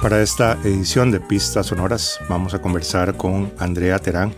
Para 0.00 0.22
esta 0.22 0.54
edición 0.64 1.10
de 1.10 1.20
Pistas 1.20 1.66
Sonoras 1.66 2.20
vamos 2.26 2.54
a 2.54 2.62
conversar 2.62 3.18
con 3.18 3.52
Andrea 3.58 3.98
Terán. 3.98 4.32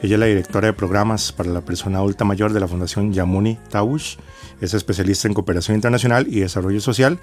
Ella 0.00 0.14
es 0.14 0.20
la 0.20 0.26
directora 0.26 0.68
de 0.68 0.72
programas 0.72 1.32
para 1.32 1.50
la 1.50 1.60
persona 1.60 1.98
adulta 1.98 2.24
mayor 2.24 2.52
de 2.52 2.60
la 2.60 2.68
Fundación 2.68 3.12
Yamuni 3.12 3.58
Taush. 3.68 4.16
Es 4.60 4.74
especialista 4.74 5.26
en 5.26 5.34
cooperación 5.34 5.74
internacional 5.74 6.28
y 6.28 6.38
desarrollo 6.38 6.80
social. 6.80 7.18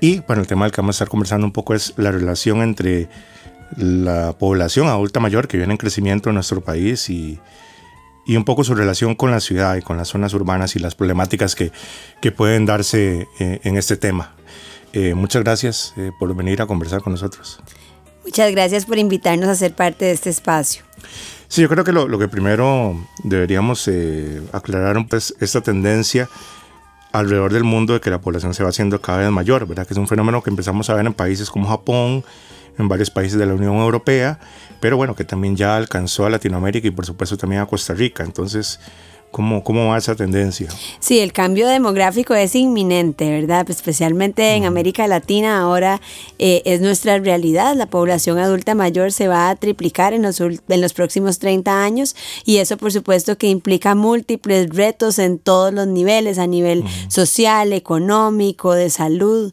Y 0.00 0.20
bueno, 0.20 0.42
el 0.42 0.46
tema 0.46 0.64
del 0.64 0.70
que 0.70 0.80
vamos 0.80 0.94
a 0.94 0.98
estar 0.98 1.08
conversando 1.08 1.44
un 1.44 1.52
poco 1.52 1.74
es 1.74 1.94
la 1.96 2.12
relación 2.12 2.62
entre 2.62 3.08
la 3.76 4.36
población 4.38 4.86
adulta 4.86 5.18
mayor 5.18 5.48
que 5.48 5.56
viene 5.56 5.72
en 5.72 5.78
crecimiento 5.78 6.28
en 6.28 6.36
nuestro 6.36 6.60
país 6.60 7.10
y, 7.10 7.40
un 8.28 8.44
poco 8.44 8.62
su 8.62 8.76
relación 8.76 9.16
con 9.16 9.32
la 9.32 9.40
ciudad 9.40 9.74
y 9.74 9.82
con 9.82 9.96
las 9.96 10.06
zonas 10.06 10.34
urbanas 10.34 10.76
y 10.76 10.78
las 10.78 10.94
problemáticas 10.94 11.56
que, 11.56 11.72
que 12.20 12.30
pueden 12.30 12.64
darse 12.64 13.26
eh, 13.40 13.60
en 13.64 13.76
este 13.76 13.96
tema. 13.96 14.36
Eh, 14.96 15.12
muchas 15.12 15.42
gracias 15.42 15.92
eh, 15.96 16.12
por 16.16 16.32
venir 16.36 16.62
a 16.62 16.66
conversar 16.66 17.02
con 17.02 17.14
nosotros. 17.14 17.58
Muchas 18.24 18.52
gracias 18.52 18.86
por 18.86 18.96
invitarnos 18.96 19.48
a 19.48 19.56
ser 19.56 19.74
parte 19.74 20.04
de 20.04 20.12
este 20.12 20.30
espacio. 20.30 20.84
Sí, 21.48 21.62
yo 21.62 21.68
creo 21.68 21.82
que 21.82 21.90
lo, 21.90 22.16
que 22.16 22.28
primero 22.28 22.96
deberíamos 23.24 23.88
eh, 23.88 24.40
aclarar 24.52 24.96
es 24.96 25.06
pues, 25.10 25.34
esta 25.40 25.62
tendencia 25.62 26.28
alrededor 27.10 27.52
del 27.52 27.64
mundo 27.64 27.94
de 27.94 28.00
que 28.00 28.08
la 28.08 28.20
población 28.20 28.54
se 28.54 28.62
va 28.62 28.68
haciendo 28.68 29.00
cada 29.00 29.18
vez 29.18 29.30
mayor, 29.32 29.66
¿verdad? 29.66 29.84
Que 29.84 29.94
es 29.94 29.98
un 29.98 30.06
fenómeno 30.06 30.42
que 30.42 30.50
empezamos 30.50 30.88
a 30.88 30.94
ver 30.94 31.04
en 31.06 31.12
países 31.12 31.50
como 31.50 31.68
Japón, 31.68 32.24
en 32.78 32.88
varios 32.88 33.10
países 33.10 33.36
de 33.36 33.46
la 33.46 33.54
Unión 33.54 33.74
Europea, 33.74 34.38
pero 34.78 34.96
bueno, 34.96 35.16
que 35.16 35.24
también 35.24 35.56
ya 35.56 35.76
alcanzó 35.76 36.24
a 36.24 36.30
Latinoamérica 36.30 36.86
y 36.86 36.92
por 36.92 37.04
supuesto 37.04 37.36
también 37.36 37.62
a 37.62 37.66
Costa 37.66 37.94
Rica. 37.94 38.22
Entonces, 38.22 38.78
¿Cómo, 39.34 39.64
¿Cómo 39.64 39.88
va 39.88 39.98
esa 39.98 40.14
tendencia? 40.14 40.68
Sí, 41.00 41.18
el 41.18 41.32
cambio 41.32 41.66
demográfico 41.66 42.34
es 42.34 42.54
inminente, 42.54 43.28
¿verdad? 43.28 43.68
Especialmente 43.68 44.54
en 44.54 44.64
América 44.64 45.08
Latina 45.08 45.58
ahora 45.58 46.00
eh, 46.38 46.62
es 46.64 46.80
nuestra 46.80 47.18
realidad. 47.18 47.74
La 47.74 47.86
población 47.86 48.38
adulta 48.38 48.76
mayor 48.76 49.10
se 49.10 49.26
va 49.26 49.50
a 49.50 49.56
triplicar 49.56 50.12
en 50.12 50.22
los, 50.22 50.38
en 50.40 50.80
los 50.80 50.92
próximos 50.92 51.40
30 51.40 51.82
años 51.82 52.14
y 52.44 52.58
eso 52.58 52.76
por 52.76 52.92
supuesto 52.92 53.36
que 53.36 53.48
implica 53.48 53.96
múltiples 53.96 54.68
retos 54.70 55.18
en 55.18 55.40
todos 55.40 55.74
los 55.74 55.88
niveles, 55.88 56.38
a 56.38 56.46
nivel 56.46 56.84
social, 57.08 57.72
económico, 57.72 58.72
de 58.72 58.88
salud. 58.88 59.52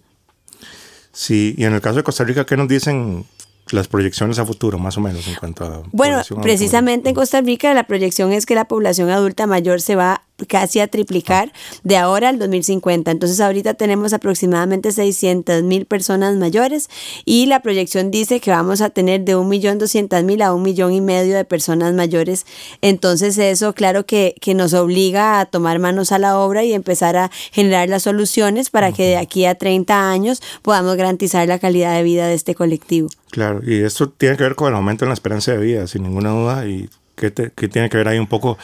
Sí, 1.11 1.55
y 1.57 1.63
en 1.63 1.73
el 1.73 1.81
caso 1.81 1.95
de 1.95 2.03
Costa 2.03 2.23
Rica, 2.23 2.45
¿qué 2.45 2.55
nos 2.55 2.67
dicen 2.67 3.25
las 3.71 3.87
proyecciones 3.87 4.39
a 4.39 4.45
futuro, 4.45 4.79
más 4.79 4.97
o 4.97 5.01
menos, 5.01 5.27
en 5.27 5.35
cuanto 5.35 5.65
a... 5.65 5.83
Bueno, 5.91 6.21
precisamente 6.41 7.09
en 7.09 7.15
Costa 7.15 7.41
Rica 7.41 7.73
la 7.73 7.85
proyección 7.85 8.33
es 8.33 8.45
que 8.45 8.55
la 8.55 8.65
población 8.65 9.09
adulta 9.09 9.47
mayor 9.47 9.81
se 9.81 9.95
va 9.95 10.23
casi 10.47 10.79
a 10.79 10.87
triplicar 10.87 11.51
de 11.83 11.97
ahora 11.97 12.29
al 12.29 12.39
2050. 12.39 13.11
Entonces 13.11 13.39
ahorita 13.39 13.73
tenemos 13.73 14.13
aproximadamente 14.13 14.91
600 14.91 15.63
mil 15.63 15.85
personas 15.85 16.35
mayores 16.35 16.89
y 17.25 17.45
la 17.45 17.61
proyección 17.61 18.11
dice 18.11 18.39
que 18.39 18.51
vamos 18.51 18.81
a 18.81 18.89
tener 18.89 19.21
de 19.21 19.35
1.200.000 19.35 20.43
a 20.43 20.53
un 20.53 20.63
millón 20.63 20.93
y 20.93 21.01
medio 21.01 21.35
de 21.35 21.45
personas 21.45 21.93
mayores. 21.93 22.45
Entonces 22.81 23.37
eso 23.37 23.73
claro 23.73 24.05
que, 24.05 24.35
que, 24.39 24.53
nos 24.53 24.73
obliga 24.73 25.39
a 25.39 25.45
tomar 25.45 25.79
manos 25.79 26.11
a 26.11 26.19
la 26.19 26.37
obra 26.37 26.63
y 26.63 26.73
empezar 26.73 27.15
a 27.15 27.31
generar 27.51 27.87
las 27.89 28.03
soluciones 28.03 28.69
para 28.69 28.91
que 28.91 29.03
de 29.03 29.17
aquí 29.17 29.45
a 29.45 29.55
30 29.55 30.11
años 30.11 30.41
podamos 30.61 30.95
garantizar 30.97 31.47
la 31.47 31.59
calidad 31.59 31.95
de 31.95 32.03
vida 32.03 32.27
de 32.27 32.33
este 32.33 32.55
colectivo. 32.55 33.09
Claro, 33.31 33.61
y 33.65 33.81
esto 33.81 34.09
tiene 34.09 34.35
que 34.35 34.43
ver 34.43 34.55
con 34.55 34.67
el 34.67 34.75
aumento 34.75 35.05
en 35.05 35.09
la 35.09 35.13
esperanza 35.13 35.53
de 35.53 35.57
vida, 35.57 35.87
sin 35.87 36.03
ninguna 36.03 36.31
duda, 36.31 36.67
y 36.67 36.89
que, 37.15 37.31
que 37.31 37.67
tiene 37.69 37.89
que 37.89 37.97
ver 37.97 38.09
ahí 38.09 38.19
un 38.19 38.27
poco 38.27 38.57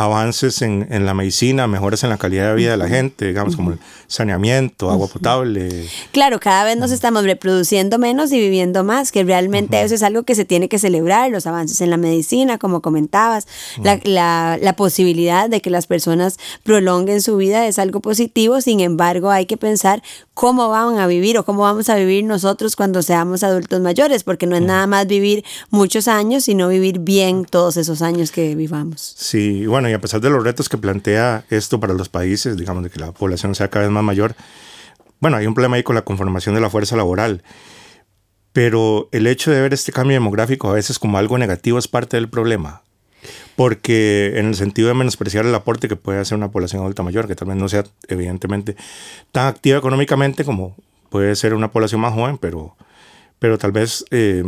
avances 0.00 0.62
en, 0.62 0.86
en, 0.90 1.06
la 1.06 1.14
medicina, 1.14 1.66
mejoras 1.66 2.04
en 2.04 2.10
la 2.10 2.18
calidad 2.18 2.48
de 2.50 2.54
vida 2.54 2.70
de 2.72 2.76
la 2.76 2.88
gente, 2.88 3.26
digamos, 3.26 3.56
como 3.56 3.72
el 3.72 3.78
saneamiento, 4.06 4.90
agua 4.90 5.08
potable. 5.08 5.86
Claro, 6.12 6.40
cada 6.40 6.64
vez 6.64 6.76
nos 6.76 6.90
estamos 6.90 7.24
reproduciendo 7.24 7.98
menos 7.98 8.32
y 8.32 8.38
viviendo 8.38 8.84
más, 8.84 9.12
que 9.12 9.24
realmente 9.24 9.82
eso 9.82 9.94
es 9.94 10.02
algo 10.02 10.22
que 10.22 10.34
se 10.34 10.44
tiene 10.44 10.68
que 10.68 10.78
celebrar, 10.78 11.30
los 11.30 11.46
avances 11.46 11.80
en 11.80 11.90
la 11.90 11.96
medicina, 11.96 12.58
como 12.58 12.80
comentabas, 12.82 13.46
la, 13.82 14.00
la, 14.04 14.58
la, 14.60 14.72
posibilidad 14.74 15.50
de 15.50 15.60
que 15.60 15.70
las 15.70 15.86
personas 15.86 16.38
prolonguen 16.62 17.20
su 17.20 17.36
vida 17.36 17.66
es 17.66 17.78
algo 17.78 18.00
positivo, 18.00 18.60
sin 18.60 18.80
embargo 18.80 19.30
hay 19.30 19.46
que 19.46 19.56
pensar 19.56 20.02
cómo 20.38 20.68
van 20.68 21.00
a 21.00 21.08
vivir 21.08 21.36
o 21.36 21.44
cómo 21.44 21.62
vamos 21.62 21.88
a 21.88 21.96
vivir 21.96 22.22
nosotros 22.22 22.76
cuando 22.76 23.02
seamos 23.02 23.42
adultos 23.42 23.80
mayores, 23.80 24.22
porque 24.22 24.46
no 24.46 24.54
es 24.54 24.62
nada 24.62 24.86
más 24.86 25.08
vivir 25.08 25.44
muchos 25.70 26.06
años, 26.06 26.44
sino 26.44 26.68
vivir 26.68 27.00
bien 27.00 27.44
todos 27.44 27.76
esos 27.76 28.02
años 28.02 28.30
que 28.30 28.54
vivamos. 28.54 29.16
Sí, 29.18 29.66
bueno, 29.66 29.90
y 29.90 29.94
a 29.94 30.00
pesar 30.00 30.20
de 30.20 30.30
los 30.30 30.44
retos 30.44 30.68
que 30.68 30.78
plantea 30.78 31.44
esto 31.50 31.80
para 31.80 31.92
los 31.92 32.08
países, 32.08 32.56
digamos, 32.56 32.84
de 32.84 32.90
que 32.90 33.00
la 33.00 33.10
población 33.10 33.56
sea 33.56 33.68
cada 33.68 33.86
vez 33.86 33.92
más 33.92 34.04
mayor, 34.04 34.36
bueno, 35.18 35.38
hay 35.38 35.46
un 35.48 35.54
problema 35.54 35.74
ahí 35.74 35.82
con 35.82 35.96
la 35.96 36.02
conformación 36.02 36.54
de 36.54 36.60
la 36.60 36.70
fuerza 36.70 36.94
laboral. 36.94 37.42
Pero 38.52 39.08
el 39.10 39.26
hecho 39.26 39.50
de 39.50 39.60
ver 39.60 39.74
este 39.74 39.90
cambio 39.90 40.14
demográfico 40.14 40.70
a 40.70 40.74
veces 40.74 41.00
como 41.00 41.18
algo 41.18 41.36
negativo 41.36 41.80
es 41.80 41.88
parte 41.88 42.16
del 42.16 42.28
problema. 42.28 42.82
Porque 43.56 44.34
en 44.36 44.46
el 44.46 44.54
sentido 44.54 44.88
de 44.88 44.94
menospreciar 44.94 45.44
el 45.46 45.54
aporte 45.54 45.88
que 45.88 45.96
puede 45.96 46.20
hacer 46.20 46.38
una 46.38 46.50
población 46.50 46.82
adulta 46.82 47.02
mayor, 47.02 47.26
que 47.26 47.34
tal 47.34 47.48
vez 47.48 47.56
no 47.56 47.68
sea 47.68 47.84
evidentemente 48.08 48.76
tan 49.32 49.48
activa 49.48 49.78
económicamente 49.78 50.44
como 50.44 50.76
puede 51.10 51.34
ser 51.36 51.54
una 51.54 51.70
población 51.70 52.00
más 52.00 52.12
joven, 52.12 52.38
pero, 52.38 52.76
pero 53.38 53.58
tal 53.58 53.72
vez 53.72 54.04
eh, 54.10 54.42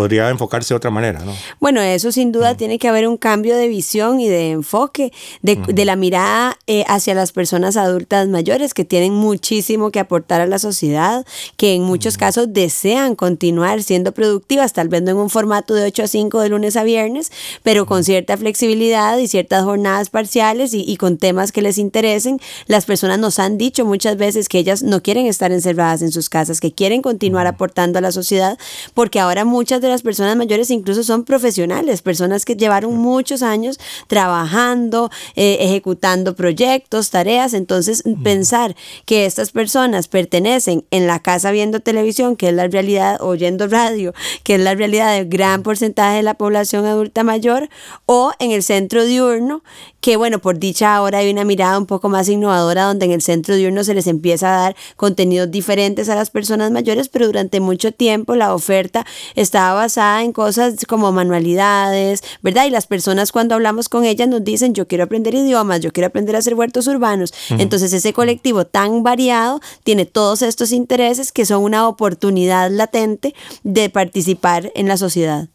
podría 0.00 0.30
enfocarse 0.30 0.72
de 0.72 0.76
otra 0.76 0.90
manera, 0.90 1.20
¿no? 1.20 1.36
Bueno, 1.60 1.82
eso 1.82 2.10
sin 2.10 2.32
duda 2.32 2.54
tiene 2.54 2.78
que 2.78 2.88
haber 2.88 3.06
un 3.06 3.18
cambio 3.18 3.54
de 3.54 3.68
visión 3.68 4.18
y 4.18 4.30
de 4.30 4.50
enfoque 4.50 5.12
de, 5.42 5.56
de 5.56 5.84
la 5.84 5.94
mirada 5.94 6.56
eh, 6.66 6.86
hacia 6.88 7.12
las 7.12 7.32
personas 7.32 7.76
adultas 7.76 8.26
mayores 8.26 8.72
que 8.72 8.86
tienen 8.86 9.12
muchísimo 9.12 9.90
que 9.90 10.00
aportar 10.00 10.40
a 10.40 10.46
la 10.46 10.58
sociedad, 10.58 11.26
que 11.58 11.74
en 11.74 11.82
muchos 11.82 12.16
casos 12.16 12.46
desean 12.50 13.14
continuar 13.14 13.82
siendo 13.82 14.12
productivas, 14.12 14.72
tal 14.72 14.88
vez 14.88 15.02
no 15.02 15.10
en 15.10 15.18
un 15.18 15.28
formato 15.28 15.74
de 15.74 15.84
8 15.84 16.04
a 16.04 16.06
5 16.06 16.40
de 16.40 16.48
lunes 16.48 16.76
a 16.76 16.82
viernes, 16.82 17.30
pero 17.62 17.84
con 17.84 18.02
cierta 18.02 18.38
flexibilidad 18.38 19.18
y 19.18 19.28
ciertas 19.28 19.64
jornadas 19.64 20.08
parciales 20.08 20.72
y, 20.72 20.82
y 20.82 20.96
con 20.96 21.18
temas 21.18 21.52
que 21.52 21.60
les 21.60 21.76
interesen. 21.76 22.40
Las 22.68 22.86
personas 22.86 23.18
nos 23.18 23.38
han 23.38 23.58
dicho 23.58 23.84
muchas 23.84 24.16
veces 24.16 24.48
que 24.48 24.60
ellas 24.60 24.82
no 24.82 25.02
quieren 25.02 25.26
estar 25.26 25.52
encerradas 25.52 26.00
en 26.00 26.10
sus 26.10 26.30
casas, 26.30 26.58
que 26.58 26.72
quieren 26.72 27.02
continuar 27.02 27.46
aportando 27.46 27.98
a 27.98 28.00
la 28.00 28.12
sociedad, 28.12 28.56
porque 28.94 29.20
ahora 29.20 29.44
muchas 29.44 29.82
de 29.82 29.89
las 29.90 30.02
personas 30.02 30.36
mayores 30.36 30.70
incluso 30.70 31.02
son 31.02 31.24
profesionales, 31.24 32.02
personas 32.02 32.44
que 32.44 32.56
llevaron 32.56 32.96
muchos 32.96 33.42
años 33.42 33.78
trabajando, 34.06 35.10
eh, 35.36 35.58
ejecutando 35.60 36.34
proyectos, 36.34 37.10
tareas. 37.10 37.54
Entonces, 37.54 38.02
pensar 38.22 38.76
que 39.04 39.26
estas 39.26 39.50
personas 39.50 40.08
pertenecen 40.08 40.84
en 40.90 41.06
la 41.06 41.20
casa 41.20 41.50
viendo 41.50 41.80
televisión, 41.80 42.36
que 42.36 42.48
es 42.48 42.54
la 42.54 42.68
realidad, 42.68 43.20
oyendo 43.20 43.66
radio, 43.66 44.14
que 44.42 44.54
es 44.54 44.60
la 44.60 44.74
realidad 44.74 45.14
del 45.14 45.28
gran 45.28 45.62
porcentaje 45.62 46.16
de 46.16 46.22
la 46.22 46.34
población 46.34 46.86
adulta 46.86 47.24
mayor, 47.24 47.68
o 48.06 48.32
en 48.38 48.50
el 48.50 48.62
centro 48.62 49.04
diurno, 49.04 49.62
que 50.00 50.16
bueno, 50.16 50.38
por 50.38 50.58
dicha 50.58 50.94
ahora 50.94 51.18
hay 51.18 51.30
una 51.30 51.44
mirada 51.44 51.78
un 51.78 51.86
poco 51.86 52.08
más 52.08 52.28
innovadora 52.28 52.84
donde 52.84 53.06
en 53.06 53.12
el 53.12 53.22
centro 53.22 53.54
diurno 53.54 53.84
se 53.84 53.94
les 53.94 54.06
empieza 54.06 54.54
a 54.54 54.62
dar 54.62 54.76
contenidos 54.96 55.50
diferentes 55.50 56.08
a 56.08 56.14
las 56.14 56.30
personas 56.30 56.70
mayores, 56.70 57.08
pero 57.08 57.26
durante 57.26 57.60
mucho 57.60 57.92
tiempo 57.92 58.34
la 58.34 58.54
oferta 58.54 59.06
estaba 59.34 59.69
basada 59.72 60.22
en 60.22 60.32
cosas 60.32 60.84
como 60.86 61.12
manualidades, 61.12 62.22
¿verdad? 62.42 62.66
Y 62.66 62.70
las 62.70 62.86
personas 62.86 63.32
cuando 63.32 63.54
hablamos 63.54 63.88
con 63.88 64.04
ellas 64.04 64.28
nos 64.28 64.44
dicen, 64.44 64.74
yo 64.74 64.86
quiero 64.86 65.04
aprender 65.04 65.34
idiomas, 65.34 65.80
yo 65.80 65.92
quiero 65.92 66.08
aprender 66.08 66.36
a 66.36 66.40
hacer 66.40 66.54
huertos 66.54 66.86
urbanos. 66.86 67.32
Entonces 67.50 67.92
ese 67.92 68.12
colectivo 68.12 68.64
tan 68.64 69.02
variado 69.02 69.60
tiene 69.84 70.06
todos 70.06 70.42
estos 70.42 70.72
intereses 70.72 71.32
que 71.32 71.46
son 71.46 71.62
una 71.62 71.88
oportunidad 71.88 72.70
latente 72.70 73.34
de 73.62 73.90
participar 73.90 74.70
en 74.74 74.88
la 74.88 74.96
sociedad. 74.96 75.48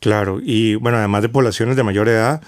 Claro, 0.00 0.40
y 0.42 0.76
bueno, 0.76 0.98
además 0.98 1.22
de 1.22 1.28
poblaciones 1.28 1.76
de 1.76 1.82
mayor 1.82 2.08
edad, 2.08 2.40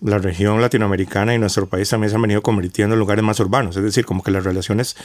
la 0.00 0.18
región 0.18 0.60
latinoamericana 0.60 1.34
y 1.34 1.38
nuestro 1.38 1.66
país 1.66 1.88
también 1.88 2.10
se 2.10 2.16
han 2.16 2.22
venido 2.22 2.42
convirtiendo 2.42 2.94
en 2.94 3.00
lugares 3.00 3.24
más 3.24 3.40
urbanos, 3.40 3.76
es 3.76 3.82
decir, 3.82 4.04
como 4.04 4.22
que 4.22 4.30
las 4.30 4.44
relaciones 4.44 4.96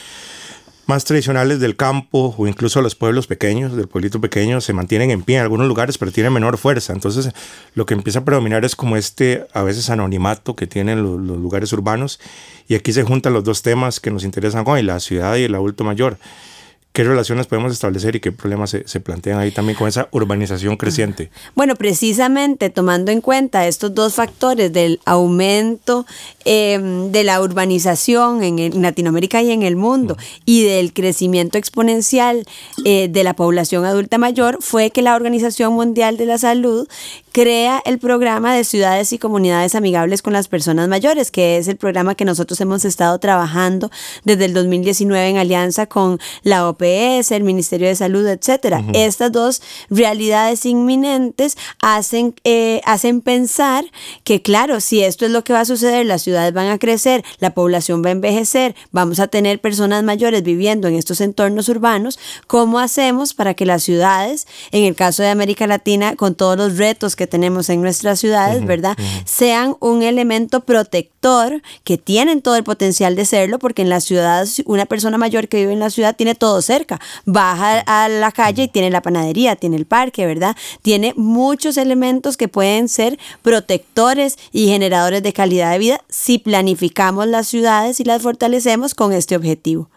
más 0.90 1.04
tradicionales 1.04 1.60
del 1.60 1.76
campo 1.76 2.34
o 2.36 2.48
incluso 2.48 2.82
los 2.82 2.96
pueblos 2.96 3.28
pequeños, 3.28 3.76
del 3.76 3.86
pueblito 3.86 4.20
pequeño, 4.20 4.60
se 4.60 4.72
mantienen 4.72 5.12
en 5.12 5.22
pie 5.22 5.36
en 5.36 5.42
algunos 5.42 5.68
lugares, 5.68 5.98
pero 5.98 6.10
tienen 6.10 6.32
menor 6.32 6.58
fuerza. 6.58 6.92
Entonces, 6.92 7.30
lo 7.76 7.86
que 7.86 7.94
empieza 7.94 8.18
a 8.18 8.24
predominar 8.24 8.64
es 8.64 8.74
como 8.74 8.96
este, 8.96 9.46
a 9.54 9.62
veces, 9.62 9.88
anonimato 9.88 10.56
que 10.56 10.66
tienen 10.66 11.04
los, 11.04 11.20
lugares 11.20 11.72
urbanos. 11.72 12.18
Y 12.66 12.74
aquí 12.74 12.92
se 12.92 13.04
juntan 13.04 13.32
los 13.34 13.44
dos 13.44 13.62
temas 13.62 14.00
que 14.00 14.10
nos 14.10 14.24
interesan 14.24 14.64
hoy, 14.66 14.82
la 14.82 14.98
ciudad 14.98 15.36
y 15.36 15.44
el 15.44 15.54
adulto 15.54 15.84
mayor. 15.84 16.18
¿Qué 16.92 17.04
relaciones 17.04 17.46
podemos 17.46 17.72
establecer 17.72 18.16
y 18.16 18.20
qué 18.20 18.32
problemas 18.32 18.70
se, 18.84 19.00
plantean 19.00 19.38
ahí 19.38 19.52
también 19.52 19.78
con 19.78 19.86
esa 19.86 20.08
urbanización 20.10 20.76
creciente? 20.76 21.30
Bueno, 21.54 21.76
precisamente 21.76 22.68
tomando 22.68 23.12
en 23.12 23.20
cuenta 23.20 23.68
estos 23.68 23.94
dos 23.94 24.14
factores 24.14 24.72
del 24.72 24.98
aumento 25.04 26.04
em, 26.44 27.12
de 27.12 27.22
la 27.22 27.40
urbanización 27.40 28.42
en, 28.42 28.82
Latinoamérica 28.82 29.40
y 29.40 29.52
en 29.52 29.62
el 29.62 29.76
mundo 29.76 30.16
y 30.44 30.64
del 30.64 30.92
crecimiento 30.92 31.58
exponencial 31.58 32.44
eh, 32.84 33.06
de 33.08 33.22
la 33.22 33.34
población 33.34 33.84
adulta 33.84 34.18
mayor, 34.18 34.58
fue 34.60 34.90
que 34.90 35.02
la 35.02 35.14
Organización 35.14 35.74
Mundial 35.74 36.16
de 36.16 36.26
la 36.26 36.38
Salud 36.38 36.88
crea 37.32 37.80
el 37.84 37.98
programa 37.98 38.54
de 38.54 38.64
ciudades 38.64 39.12
y 39.12 39.18
comunidades 39.18 39.74
amigables 39.74 40.22
con 40.22 40.32
las 40.32 40.48
personas 40.48 40.88
mayores, 40.88 41.30
que 41.30 41.58
es 41.58 41.68
el 41.68 41.76
programa 41.76 42.14
que 42.14 42.24
nosotros 42.24 42.60
hemos 42.60 42.84
estado 42.84 43.18
trabajando 43.18 43.90
desde 44.24 44.46
el 44.46 44.54
2019 44.54 45.28
en 45.28 45.36
alianza 45.36 45.86
con 45.86 46.18
la 46.42 46.68
OPS, 46.68 47.30
el 47.30 47.44
Ministerio 47.44 47.88
de 47.88 47.94
Salud, 47.94 48.26
etcétera. 48.26 48.84
Estas 48.94 49.32
dos 49.32 49.62
realidades 49.88 50.66
inminentes 50.66 51.56
hacen, 51.80 52.34
eh, 52.44 52.80
hacen 52.84 53.20
pensar 53.20 53.84
que, 54.24 54.42
claro, 54.42 54.80
si 54.80 55.02
esto 55.02 55.24
es 55.24 55.30
lo 55.30 55.44
que 55.44 55.52
va 55.52 55.60
a 55.60 55.64
suceder, 55.64 56.06
las 56.06 56.22
ciudades 56.22 56.52
van 56.52 56.68
a 56.68 56.78
crecer, 56.78 57.24
la 57.38 57.54
población 57.54 58.02
va 58.04 58.08
a 58.08 58.12
envejecer, 58.12 58.74
vamos 58.90 59.20
a 59.20 59.28
tener 59.28 59.60
personas 59.60 60.02
mayores 60.02 60.42
viviendo 60.42 60.88
en 60.88 60.94
estos 60.94 61.20
entornos 61.20 61.68
urbanos, 61.68 62.18
¿cómo 62.46 62.78
hacemos 62.78 63.34
para 63.34 63.54
que 63.54 63.66
las 63.66 63.82
ciudades, 63.82 64.46
en 64.72 64.84
el 64.84 64.94
caso 64.94 65.22
de 65.22 65.28
América 65.28 65.66
Latina, 65.66 66.16
con 66.16 66.34
todos 66.34 66.56
los 66.56 66.76
retos 66.76 67.16
que 67.20 67.26
tenemos 67.26 67.68
en 67.68 67.82
nuestras 67.82 68.18
ciudades, 68.18 68.64
¿verdad? 68.64 68.96
Sean 69.26 69.76
un 69.80 70.02
elemento 70.02 70.60
protector 70.60 71.60
que 71.84 71.98
tienen 71.98 72.40
todo 72.40 72.56
el 72.56 72.64
potencial 72.64 73.14
de 73.14 73.26
serlo, 73.26 73.58
porque 73.58 73.82
en 73.82 73.90
la 73.90 74.00
ciudad, 74.00 74.48
una 74.64 74.86
persona 74.86 75.18
mayor 75.18 75.46
que 75.46 75.58
vive 75.58 75.74
en 75.74 75.80
la 75.80 75.90
ciudad 75.90 76.16
tiene 76.16 76.34
todo 76.34 76.62
cerca. 76.62 76.98
Baja 77.26 77.80
a 77.80 78.08
la 78.08 78.32
calle 78.32 78.62
y 78.62 78.68
tiene 78.68 78.88
la 78.88 79.02
panadería, 79.02 79.54
tiene 79.54 79.76
el 79.76 79.84
parque, 79.84 80.24
¿verdad? 80.24 80.56
Tiene 80.80 81.12
muchos 81.14 81.76
elementos 81.76 82.38
que 82.38 82.48
pueden 82.48 82.88
ser 82.88 83.18
protectores 83.42 84.38
y 84.50 84.68
generadores 84.68 85.22
de 85.22 85.34
calidad 85.34 85.72
de 85.72 85.78
vida 85.78 86.00
si 86.08 86.38
planificamos 86.38 87.26
las 87.26 87.48
ciudades 87.48 88.00
y 88.00 88.04
las 88.04 88.22
fortalecemos 88.22 88.94
con 88.94 89.12
este 89.12 89.36
objetivo. 89.36 89.90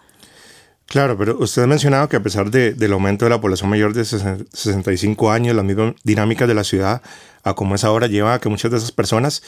Claro, 0.86 1.18
pero 1.18 1.38
usted 1.40 1.64
ha 1.64 1.68
mencionado 1.68 2.08
que 2.08 2.18
a 2.18 2.24
pesar 2.24 2.52
del 2.52 2.94
aumento 2.94 3.26
de 3.26 3.30
la 3.30 3.42
población 3.42 3.70
mayor 3.70 3.94
de 3.94 4.06
65 4.06 5.32
años, 5.32 5.56
las 5.56 5.66
mismas 5.66 5.96
dinámicas 6.04 6.48
de 6.48 6.54
la 6.54 6.64
ciudad, 6.64 7.02
a 7.44 7.56
como 7.56 7.76
es 7.76 7.84
ahora, 7.84 8.08
lleva 8.08 8.36
a 8.36 8.40
que 8.40 8.50
muchas 8.50 8.70
de 8.70 8.78
esas 8.78 8.92
personas, 8.92 9.42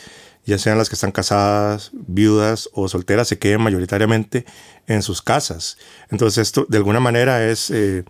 ya 0.45 0.57
sean 0.57 0.77
las 0.77 0.89
que 0.89 0.95
están 0.95 1.11
casadas, 1.11 1.91
viudas 1.93 2.69
o 2.73 2.87
solteras, 2.87 3.27
se 3.27 3.37
queden 3.37 3.61
mayoritariamente 3.61 4.45
en 4.87 5.01
sus 5.03 5.21
casas. 5.21 5.77
Entonces 6.09 6.47
esto 6.47 6.65
de 6.67 6.77
alguna 6.77 6.99
manera 6.99 7.45
es, 7.45 7.69
eh, 7.69 8.05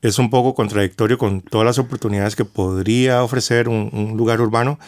es 0.00 0.18
un 0.18 0.30
poco 0.30 0.54
contradictorio 0.54 1.18
con 1.18 1.42
todas 1.42 1.66
las 1.66 1.78
oportunidades 1.78 2.36
que 2.36 2.44
podría 2.44 3.22
ofrecer 3.22 3.68
un, 3.68 3.90
un 3.92 4.16
lugar 4.16 4.40
urbano, 4.40 4.78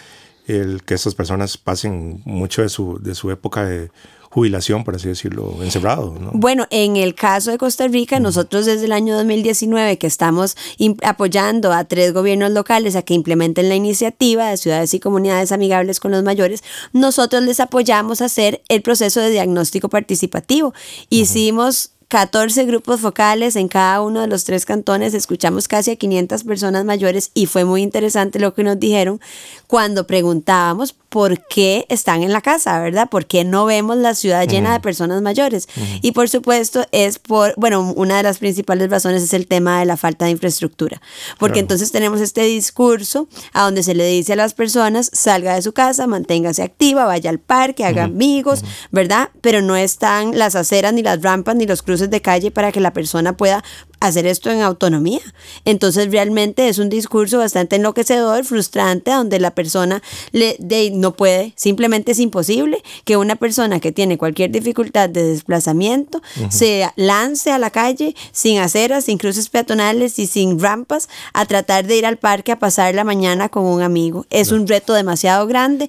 el 0.46 0.82
que 0.84 0.94
estas 0.94 1.14
personas 1.14 1.56
pasen 1.56 2.22
mucho 2.24 2.62
de 2.62 2.68
su, 2.68 2.98
de 3.02 3.14
su 3.14 3.30
época 3.30 3.64
de 3.64 3.90
jubilación, 4.34 4.82
por 4.82 4.96
así 4.96 5.06
decirlo, 5.06 5.62
encerrado. 5.62 6.12
¿no? 6.18 6.32
Bueno, 6.32 6.66
en 6.70 6.96
el 6.96 7.14
caso 7.14 7.52
de 7.52 7.58
Costa 7.58 7.86
Rica, 7.86 8.18
nosotros 8.18 8.66
desde 8.66 8.86
el 8.86 8.90
año 8.90 9.14
2019 9.14 9.96
que 9.96 10.08
estamos 10.08 10.56
apoyando 11.04 11.72
a 11.72 11.84
tres 11.84 12.12
gobiernos 12.12 12.50
locales 12.50 12.96
a 12.96 13.02
que 13.02 13.14
implementen 13.14 13.68
la 13.68 13.76
iniciativa 13.76 14.50
de 14.50 14.56
ciudades 14.56 14.92
y 14.92 14.98
comunidades 14.98 15.52
amigables 15.52 16.00
con 16.00 16.10
los 16.10 16.24
mayores, 16.24 16.64
nosotros 16.92 17.44
les 17.44 17.60
apoyamos 17.60 18.22
a 18.22 18.24
hacer 18.24 18.62
el 18.68 18.82
proceso 18.82 19.20
de 19.20 19.30
diagnóstico 19.30 19.88
participativo. 19.88 20.74
Hicimos 21.10 21.92
14 22.08 22.64
grupos 22.64 23.00
focales 23.00 23.56
en 23.56 23.68
cada 23.68 24.00
uno 24.00 24.20
de 24.20 24.26
los 24.26 24.44
tres 24.44 24.66
cantones, 24.66 25.14
escuchamos 25.14 25.68
casi 25.68 25.92
a 25.92 25.96
500 25.96 26.44
personas 26.44 26.84
mayores 26.84 27.30
y 27.34 27.46
fue 27.46 27.64
muy 27.64 27.82
interesante 27.82 28.38
lo 28.38 28.52
que 28.54 28.64
nos 28.64 28.78
dijeron 28.78 29.20
cuando 29.66 30.06
preguntábamos 30.06 30.92
por 31.14 31.46
qué 31.46 31.86
están 31.90 32.24
en 32.24 32.32
la 32.32 32.40
casa, 32.40 32.76
¿verdad? 32.80 33.08
¿Por 33.08 33.26
qué 33.26 33.44
no 33.44 33.66
vemos 33.66 33.96
la 33.96 34.16
ciudad 34.16 34.48
llena 34.48 34.72
de 34.72 34.80
personas 34.80 35.22
mayores? 35.22 35.68
Y 36.02 36.10
por 36.10 36.28
supuesto 36.28 36.86
es 36.90 37.20
por, 37.20 37.54
bueno, 37.56 37.92
una 37.94 38.16
de 38.16 38.24
las 38.24 38.38
principales 38.38 38.90
razones 38.90 39.22
es 39.22 39.32
el 39.32 39.46
tema 39.46 39.78
de 39.78 39.84
la 39.84 39.96
falta 39.96 40.24
de 40.24 40.32
infraestructura, 40.32 41.00
porque 41.38 41.60
entonces 41.60 41.92
tenemos 41.92 42.20
este 42.20 42.42
discurso 42.42 43.28
a 43.52 43.62
donde 43.62 43.84
se 43.84 43.94
le 43.94 44.04
dice 44.08 44.32
a 44.32 44.36
las 44.36 44.54
personas, 44.54 45.08
salga 45.12 45.54
de 45.54 45.62
su 45.62 45.72
casa, 45.72 46.08
manténgase 46.08 46.64
activa, 46.64 47.04
vaya 47.04 47.30
al 47.30 47.38
parque, 47.38 47.84
haga 47.84 48.02
amigos, 48.02 48.64
¿verdad? 48.90 49.28
Pero 49.40 49.62
no 49.62 49.76
están 49.76 50.36
las 50.36 50.56
aceras, 50.56 50.94
ni 50.94 51.04
las 51.04 51.22
rampas, 51.22 51.54
ni 51.54 51.64
los 51.64 51.82
cruces 51.82 52.10
de 52.10 52.22
calle 52.22 52.50
para 52.50 52.72
que 52.72 52.80
la 52.80 52.92
persona 52.92 53.36
pueda 53.36 53.62
hacer 54.06 54.26
esto 54.26 54.50
en 54.50 54.60
autonomía. 54.60 55.20
Entonces 55.64 56.10
realmente 56.10 56.68
es 56.68 56.78
un 56.78 56.88
discurso 56.88 57.38
bastante 57.38 57.76
enloquecedor, 57.76 58.44
frustrante, 58.44 59.10
donde 59.10 59.38
la 59.40 59.52
persona 59.52 60.02
le, 60.32 60.56
no 60.92 61.14
puede, 61.14 61.52
simplemente 61.56 62.12
es 62.12 62.18
imposible 62.18 62.82
que 63.04 63.16
una 63.16 63.36
persona 63.36 63.80
que 63.80 63.92
tiene 63.92 64.18
cualquier 64.18 64.50
dificultad 64.50 65.08
de 65.08 65.24
desplazamiento 65.24 66.22
se 66.50 66.88
lance 66.96 67.50
a 67.50 67.58
la 67.58 67.70
calle 67.70 68.14
sin 68.32 68.58
aceras, 68.58 69.04
sin 69.04 69.18
cruces 69.18 69.48
peatonales 69.48 70.18
y 70.18 70.26
sin 70.26 70.60
rampas 70.60 71.08
a 71.32 71.46
tratar 71.46 71.86
de 71.86 71.96
ir 71.96 72.06
al 72.06 72.18
parque 72.18 72.52
a 72.52 72.58
pasar 72.58 72.94
la 72.94 73.04
mañana 73.04 73.48
con 73.48 73.64
un 73.64 73.82
amigo. 73.82 74.26
Es 74.30 74.52
un 74.52 74.66
reto 74.66 74.92
demasiado 74.92 75.46
grande, 75.46 75.88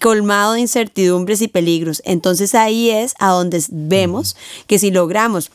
colmado 0.00 0.54
de 0.54 0.60
incertidumbres 0.60 1.42
y 1.42 1.48
peligros. 1.48 2.02
Entonces 2.04 2.54
ahí 2.54 2.90
es 2.90 3.14
a 3.18 3.30
donde 3.30 3.62
vemos 3.70 4.36
que 4.66 4.78
si 4.78 4.90
logramos 4.90 5.50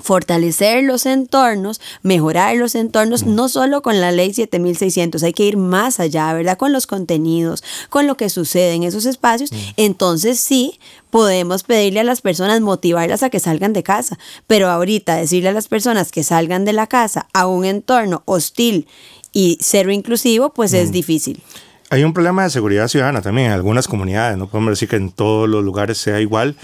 fortalecer 0.00 0.84
los 0.84 1.06
entornos, 1.06 1.80
mejorar 2.02 2.56
los 2.56 2.74
entornos, 2.74 3.24
no 3.24 3.48
solo 3.48 3.82
con 3.82 4.00
la 4.00 4.12
ley 4.12 4.32
7600, 4.32 5.22
hay 5.22 5.32
que 5.32 5.44
ir 5.44 5.56
más 5.56 6.00
allá, 6.00 6.32
¿verdad? 6.32 6.58
Con 6.58 6.72
los 6.72 6.86
contenidos, 6.86 7.64
con 7.88 8.06
lo 8.06 8.16
que 8.16 8.28
sucede 8.28 8.74
en 8.74 8.82
esos 8.82 9.06
espacios, 9.06 9.50
entonces 9.76 10.40
sí 10.40 10.78
podemos 11.10 11.62
pedirle 11.62 12.00
a 12.00 12.04
las 12.04 12.20
personas, 12.20 12.60
motivarlas 12.60 13.22
a 13.22 13.30
que 13.30 13.40
salgan 13.40 13.72
de 13.72 13.82
casa, 13.82 14.18
pero 14.46 14.68
ahorita 14.68 15.16
decirle 15.16 15.48
a 15.48 15.52
las 15.52 15.68
personas 15.68 16.12
que 16.12 16.22
salgan 16.22 16.64
de 16.64 16.72
la 16.72 16.86
casa 16.86 17.26
a 17.32 17.46
un 17.46 17.64
entorno 17.64 18.22
hostil 18.26 18.86
y 19.32 19.58
cero 19.60 19.90
inclusivo, 19.92 20.50
pues 20.50 20.72
es 20.72 20.92
difícil. 20.92 21.42
Hay 21.88 22.02
un 22.02 22.12
problema 22.12 22.42
de 22.42 22.50
seguridad 22.50 22.88
ciudadana 22.88 23.22
también 23.22 23.48
en 23.48 23.52
algunas 23.52 23.86
comunidades, 23.86 24.36
no 24.36 24.48
podemos 24.48 24.72
decir 24.72 24.88
que 24.88 24.96
en 24.96 25.10
todos 25.10 25.48
los 25.48 25.64
lugares 25.64 25.98
sea 25.98 26.20
igual, 26.20 26.56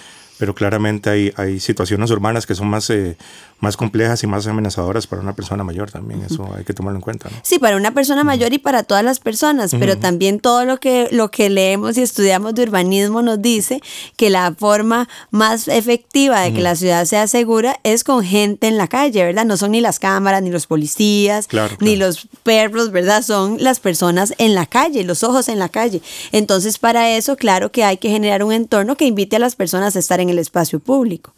pero 0.42 0.56
claramente 0.56 1.08
hay, 1.08 1.32
hay 1.36 1.60
situaciones 1.60 2.10
urbanas 2.10 2.46
que 2.46 2.56
son 2.56 2.66
más, 2.66 2.90
eh, 2.90 3.16
más 3.62 3.76
complejas 3.76 4.20
y 4.24 4.26
más 4.26 4.44
amenazadoras 4.48 5.06
para 5.06 5.22
una 5.22 5.36
persona 5.36 5.62
mayor 5.62 5.88
también, 5.88 6.20
eso 6.28 6.52
hay 6.56 6.64
que 6.64 6.74
tomarlo 6.74 6.98
en 6.98 7.00
cuenta. 7.00 7.30
¿no? 7.30 7.36
Sí, 7.44 7.60
para 7.60 7.76
una 7.76 7.94
persona 7.94 8.24
mayor 8.24 8.52
y 8.52 8.58
para 8.58 8.82
todas 8.82 9.04
las 9.04 9.20
personas, 9.20 9.70
pero 9.78 9.96
también 9.96 10.40
todo 10.40 10.64
lo 10.64 10.80
que, 10.80 11.08
lo 11.12 11.30
que 11.30 11.48
leemos 11.48 11.96
y 11.96 12.02
estudiamos 12.02 12.56
de 12.56 12.64
urbanismo 12.64 13.22
nos 13.22 13.40
dice 13.40 13.80
que 14.16 14.30
la 14.30 14.52
forma 14.52 15.08
más 15.30 15.68
efectiva 15.68 16.40
de 16.40 16.52
que 16.52 16.60
la 16.60 16.74
ciudad 16.74 17.04
sea 17.04 17.28
segura 17.28 17.78
es 17.84 18.02
con 18.02 18.24
gente 18.24 18.66
en 18.66 18.76
la 18.78 18.88
calle, 18.88 19.24
¿verdad? 19.24 19.44
No 19.44 19.56
son 19.56 19.70
ni 19.70 19.80
las 19.80 20.00
cámaras, 20.00 20.42
ni 20.42 20.50
los 20.50 20.66
policías, 20.66 21.46
ni 21.78 21.94
los 21.94 22.26
perros, 22.42 22.90
¿verdad? 22.90 23.22
Son 23.22 23.58
las 23.60 23.78
personas 23.78 24.34
en 24.38 24.56
la 24.56 24.66
calle, 24.66 25.04
los 25.04 25.22
ojos 25.22 25.48
en 25.48 25.60
la 25.60 25.68
calle. 25.68 26.02
Entonces, 26.32 26.78
para 26.78 27.10
eso, 27.10 27.36
claro 27.36 27.70
que 27.70 27.84
hay 27.84 27.98
que 27.98 28.10
generar 28.10 28.42
un 28.42 28.52
entorno 28.52 28.96
que 28.96 29.04
invite 29.04 29.36
a 29.36 29.38
las 29.38 29.54
personas 29.54 29.94
a 29.94 30.00
estar 30.00 30.18
en 30.18 30.30
el 30.30 30.40
espacio 30.40 30.80
público. 30.80 31.32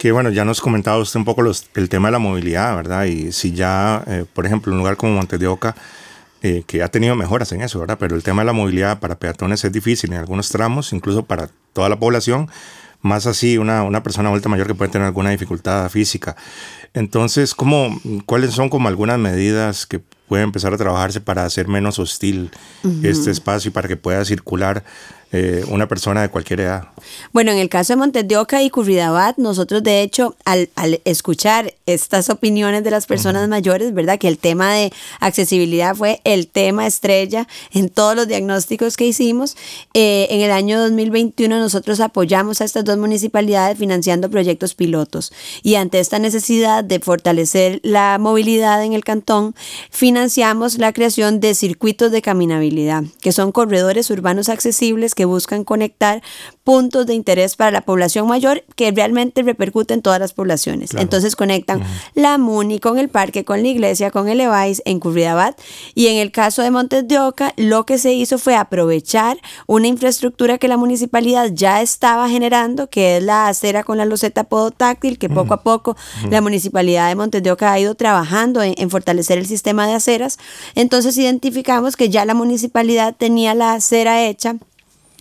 Que 0.00 0.12
bueno, 0.12 0.30
ya 0.30 0.46
nos 0.46 0.62
comentaba 0.62 0.96
usted 0.96 1.18
un 1.18 1.26
poco 1.26 1.42
el 1.74 1.88
tema 1.90 2.08
de 2.08 2.12
la 2.12 2.18
movilidad, 2.18 2.74
¿verdad? 2.74 3.04
Y 3.04 3.32
si 3.32 3.52
ya, 3.52 4.02
eh, 4.06 4.24
por 4.32 4.46
ejemplo, 4.46 4.72
un 4.72 4.78
lugar 4.78 4.96
como 4.96 5.12
Montes 5.12 5.38
de 5.38 5.46
Oca, 5.46 5.76
eh, 6.40 6.62
que 6.66 6.82
ha 6.82 6.88
tenido 6.88 7.14
mejoras 7.16 7.52
en 7.52 7.60
eso, 7.60 7.80
¿verdad? 7.80 7.98
Pero 8.00 8.16
el 8.16 8.22
tema 8.22 8.40
de 8.40 8.46
la 8.46 8.54
movilidad 8.54 8.98
para 8.98 9.18
peatones 9.18 9.62
es 9.62 9.70
difícil 9.70 10.10
en 10.14 10.18
algunos 10.20 10.48
tramos, 10.48 10.94
incluso 10.94 11.26
para 11.26 11.50
toda 11.74 11.90
la 11.90 11.98
población, 11.98 12.48
más 13.02 13.26
así 13.26 13.58
una, 13.58 13.82
una 13.82 14.02
persona 14.02 14.30
adulta 14.30 14.48
mayor 14.48 14.68
que 14.68 14.74
puede 14.74 14.90
tener 14.90 15.06
alguna 15.06 15.28
dificultad 15.32 15.86
física. 15.90 16.34
Entonces, 16.94 17.54
¿cómo, 17.54 18.00
¿cuáles 18.24 18.54
son 18.54 18.70
como 18.70 18.88
algunas 18.88 19.18
medidas 19.18 19.84
que 19.84 20.00
puede 20.30 20.44
empezar 20.44 20.72
a 20.72 20.76
trabajarse 20.76 21.20
para 21.20 21.44
hacer 21.44 21.66
menos 21.66 21.98
hostil 21.98 22.52
este 23.02 23.32
espacio 23.32 23.70
y 23.70 23.72
para 23.72 23.88
que 23.88 23.96
pueda 23.96 24.24
circular 24.24 24.84
eh, 25.32 25.64
una 25.68 25.86
persona 25.86 26.22
de 26.22 26.28
cualquier 26.28 26.58
edad. 26.58 26.88
Bueno, 27.32 27.52
en 27.52 27.58
el 27.58 27.68
caso 27.68 27.92
de 27.92 27.98
Montes 27.98 28.26
de 28.26 28.36
Oca 28.36 28.64
y 28.64 28.70
Curridabat, 28.70 29.38
nosotros 29.38 29.80
de 29.84 30.02
hecho 30.02 30.34
al, 30.44 30.70
escuchar 31.04 31.72
estas 31.86 32.30
opiniones 32.30 32.82
de 32.82 32.90
las 32.90 33.06
personas 33.06 33.48
mayores, 33.48 33.94
¿verdad? 33.94 34.18
Que 34.18 34.26
el 34.26 34.38
tema 34.38 34.74
de 34.74 34.92
accesibilidad 35.20 35.94
fue 35.94 36.20
el 36.24 36.48
tema 36.48 36.84
estrella 36.84 37.46
en 37.72 37.90
todos 37.90 38.16
los 38.16 38.26
diagnósticos 38.26 38.96
que 38.96 39.06
hicimos. 39.06 39.56
Eh, 39.94 40.26
en 40.30 40.40
el 40.40 40.50
año 40.50 40.80
2021 40.80 41.60
nosotros 41.60 42.00
apoyamos 42.00 42.60
a 42.60 42.64
estas 42.64 42.84
dos 42.84 42.98
municipalidades 42.98 43.78
financiando 43.78 44.30
proyectos 44.30 44.74
pilotos 44.74 45.32
y 45.62 45.76
ante 45.76 46.00
esta 46.00 46.18
necesidad 46.18 46.82
de 46.82 46.98
fortalecer 46.98 47.78
la 47.84 48.18
movilidad 48.18 48.84
en 48.84 48.94
el 48.94 49.04
cantón, 49.04 49.54
financiamos 49.90 50.19
la 50.78 50.92
creación 50.92 51.40
de 51.40 51.54
circuitos 51.54 52.12
de 52.12 52.22
caminabilidad, 52.22 53.04
que 53.20 53.32
son 53.32 53.52
corredores 53.52 54.10
urbanos 54.10 54.48
accesibles 54.48 55.14
que 55.14 55.24
buscan 55.24 55.64
conectar 55.64 56.22
puntos 56.70 57.04
de 57.04 57.14
interés 57.14 57.56
para 57.56 57.72
la 57.72 57.80
población 57.80 58.28
mayor 58.28 58.62
que 58.76 58.92
realmente 58.92 59.42
repercuten 59.42 59.96
en 59.96 60.02
todas 60.02 60.20
las 60.20 60.32
poblaciones. 60.32 60.94
Entonces 60.94 61.34
conectan 61.34 61.82
la 62.14 62.38
MUNI 62.38 62.78
con 62.78 62.96
el 62.96 63.08
parque, 63.08 63.44
con 63.44 63.62
la 63.62 63.66
iglesia, 63.66 64.12
con 64.12 64.28
el 64.28 64.40
EVAIS 64.40 64.80
en 64.84 65.00
Curridabat. 65.00 65.58
Y 65.96 66.06
en 66.06 66.18
el 66.18 66.30
caso 66.30 66.62
de 66.62 66.70
Montes 66.70 67.08
de 67.08 67.18
Oca, 67.18 67.54
lo 67.56 67.86
que 67.86 67.98
se 67.98 68.12
hizo 68.12 68.38
fue 68.38 68.54
aprovechar 68.54 69.38
una 69.66 69.88
infraestructura 69.88 70.58
que 70.58 70.68
la 70.68 70.76
municipalidad 70.76 71.50
ya 71.52 71.82
estaba 71.82 72.28
generando, 72.28 72.88
que 72.88 73.16
es 73.16 73.22
la 73.24 73.48
acera 73.48 73.82
con 73.82 73.98
la 73.98 74.04
loseta 74.04 74.44
podotáctil, 74.44 75.18
que 75.18 75.28
poco 75.28 75.54
a 75.54 75.62
poco 75.64 75.96
la 76.30 76.40
municipalidad 76.40 76.60
municipalidad 76.60 77.08
de 77.08 77.14
Montes 77.16 77.42
de 77.42 77.50
Oca 77.50 77.72
ha 77.72 77.80
ido 77.80 77.94
trabajando 77.94 78.62
en, 78.62 78.74
en 78.76 78.90
fortalecer 78.90 79.38
el 79.38 79.46
sistema 79.46 79.86
de 79.86 79.94
aceras. 79.94 80.38
Entonces 80.74 81.16
identificamos 81.16 81.96
que 81.96 82.10
ya 82.10 82.24
la 82.24 82.34
municipalidad 82.34 83.16
tenía 83.16 83.54
la 83.54 83.72
acera 83.72 84.22
hecha 84.24 84.56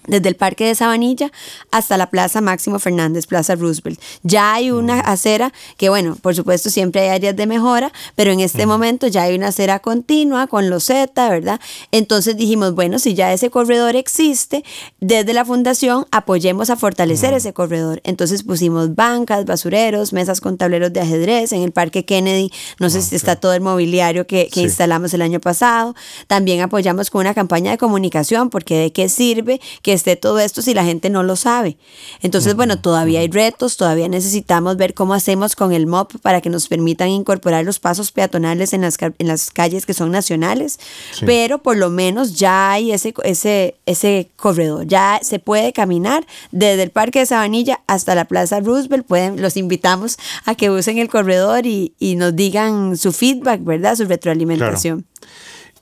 desde 0.09 0.29
el 0.29 0.35
Parque 0.35 0.65
de 0.65 0.75
Sabanilla 0.75 1.31
hasta 1.71 1.97
la 1.97 2.09
Plaza 2.09 2.41
Máximo 2.41 2.79
Fernández, 2.79 3.27
Plaza 3.27 3.55
Roosevelt. 3.55 3.99
Ya 4.23 4.53
hay 4.53 4.71
una 4.71 4.97
Mm. 4.97 5.03
acera 5.05 5.53
que, 5.77 5.89
bueno, 5.89 6.17
por 6.21 6.35
supuesto 6.35 6.69
siempre 6.69 7.01
hay 7.01 7.09
áreas 7.09 7.35
de 7.35 7.45
mejora, 7.47 7.91
pero 8.15 8.31
en 8.31 8.39
este 8.39 8.65
momento 8.65 9.07
ya 9.07 9.23
hay 9.23 9.35
una 9.35 9.47
acera 9.49 9.79
continua 9.79 10.47
con 10.47 10.69
los 10.69 10.85
Z, 10.85 11.29
¿verdad? 11.29 11.59
Entonces 11.91 12.35
dijimos, 12.37 12.75
bueno, 12.75 12.99
si 12.99 13.13
ya 13.13 13.31
ese 13.33 13.49
corredor 13.49 13.95
existe, 13.95 14.63
desde 14.99 15.33
la 15.33 15.45
fundación 15.45 16.05
apoyemos 16.11 16.69
a 16.69 16.75
fortalecer 16.75 17.33
ese 17.33 17.53
corredor. 17.53 18.01
Entonces 18.03 18.43
pusimos 18.43 18.95
bancas, 18.95 19.45
basureros, 19.45 20.13
mesas 20.13 20.41
con 20.41 20.57
tableros 20.57 20.91
de 20.93 21.01
ajedrez 21.01 21.51
en 21.53 21.61
el 21.63 21.71
Parque 21.71 22.05
Kennedy. 22.05 22.51
No 22.79 22.89
sé 22.89 23.01
si 23.01 23.15
está 23.15 23.35
todo 23.35 23.53
el 23.53 23.61
mobiliario 23.61 24.25
que, 24.27 24.47
que 24.47 24.59
Sí. 24.59 24.61
instalamos 24.61 25.13
el 25.13 25.21
año 25.21 25.39
pasado. 25.39 25.95
También 26.27 26.61
apoyamos 26.61 27.09
con 27.09 27.21
una 27.21 27.33
campaña 27.33 27.71
de 27.71 27.77
comunicación, 27.77 28.49
porque 28.49 28.77
de 28.77 28.91
qué 28.91 29.09
sirve 29.09 29.61
que 29.81 29.93
esté 29.99 30.15
todo 30.15 30.39
esto 30.39 30.61
si 30.61 30.73
la 30.73 30.83
gente 30.83 31.09
no 31.09 31.21
lo 31.23 31.35
sabe. 31.35 31.77
Entonces, 32.21 32.55
bueno, 32.55 32.79
todavía 32.79 33.19
hay 33.19 33.27
retos, 33.27 33.77
todavía 33.77 34.07
necesitamos 34.07 34.77
ver 34.77 34.93
cómo 34.93 35.13
hacemos 35.13 35.55
con 35.55 35.73
el 35.73 35.85
MOP 35.85 36.17
para 36.21 36.41
que 36.41 36.49
nos 36.49 36.67
permitan 36.67 37.09
incorporar 37.09 37.65
los 37.65 37.79
pasos 37.79 38.11
peatonales 38.11 38.73
en 38.73 38.81
las, 38.81 38.97
en 38.99 39.27
las 39.27 39.51
calles 39.51 39.85
que 39.85 39.93
son 39.93 40.11
nacionales, 40.11 40.79
Sí. 41.13 41.25
pero 41.25 41.59
por 41.59 41.77
lo 41.77 41.89
menos 41.89 42.35
ya 42.35 42.71
hay 42.71 42.91
ese, 42.91 43.13
ese, 43.23 43.75
ese 43.85 44.29
corredor, 44.37 44.87
ya 44.87 45.19
se 45.21 45.39
puede 45.39 45.73
caminar 45.73 46.25
desde 46.51 46.83
el 46.83 46.89
Parque 46.91 47.19
de 47.19 47.25
Sabanilla 47.25 47.81
hasta 47.87 48.15
la 48.15 48.25
Plaza 48.25 48.59
Roosevelt, 48.59 49.05
pueden, 49.05 49.41
los 49.41 49.57
invitamos 49.57 50.17
a 50.45 50.55
que 50.55 50.69
usen 50.69 50.97
el 50.97 51.09
corredor 51.09 51.65
y, 51.65 51.93
y 51.99 52.15
nos 52.15 52.35
digan 52.35 52.95
su 52.97 53.11
feedback, 53.11 53.63
¿verdad? 53.63 53.95
Su 53.95 54.05
retroalimentación. 54.05 55.05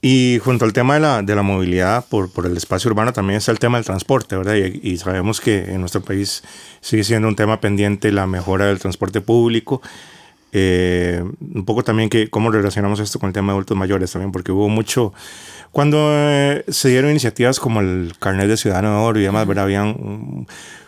Y 0.00 0.38
junto 0.44 0.64
al 0.64 0.72
tema 0.72 0.94
de 0.94 1.00
la, 1.00 1.22
de 1.22 1.34
la 1.34 1.42
movilidad 1.42 2.04
por, 2.08 2.30
por 2.30 2.46
el 2.46 2.56
espacio 2.56 2.90
urbano 2.90 3.12
también 3.12 3.38
está 3.38 3.50
el 3.50 3.58
tema 3.58 3.78
del 3.78 3.84
transporte, 3.84 4.36
¿verdad? 4.36 4.54
Y, 4.54 4.80
y 4.82 4.96
sabemos 4.98 5.40
que 5.40 5.72
en 5.72 5.80
nuestro 5.80 6.02
país 6.02 6.44
sigue 6.80 7.02
siendo 7.02 7.26
un 7.26 7.34
tema 7.34 7.60
pendiente 7.60 8.12
la 8.12 8.26
mejora 8.26 8.66
del 8.66 8.78
transporte 8.78 9.20
público. 9.20 9.82
Eh, 10.52 11.22
un 11.54 11.64
poco 11.64 11.82
también 11.84 12.08
que 12.08 12.30
cómo 12.30 12.50
relacionamos 12.50 13.00
esto 13.00 13.18
con 13.18 13.28
el 13.28 13.32
tema 13.34 13.48
de 13.48 13.56
adultos 13.56 13.76
mayores 13.76 14.12
también, 14.12 14.32
porque 14.32 14.52
hubo 14.52 14.68
mucho... 14.68 15.12
Cuando 15.72 15.98
eh, 16.12 16.64
se 16.68 16.88
dieron 16.88 17.10
iniciativas 17.10 17.60
como 17.60 17.80
el 17.80 18.14
carnet 18.18 18.48
de 18.48 18.56
ciudadano 18.56 18.90
de 18.90 19.04
oro 19.04 19.20
y 19.20 19.24
demás, 19.24 19.46
¿verdad? 19.46 19.64
Había 19.64 19.82
un, 19.82 20.46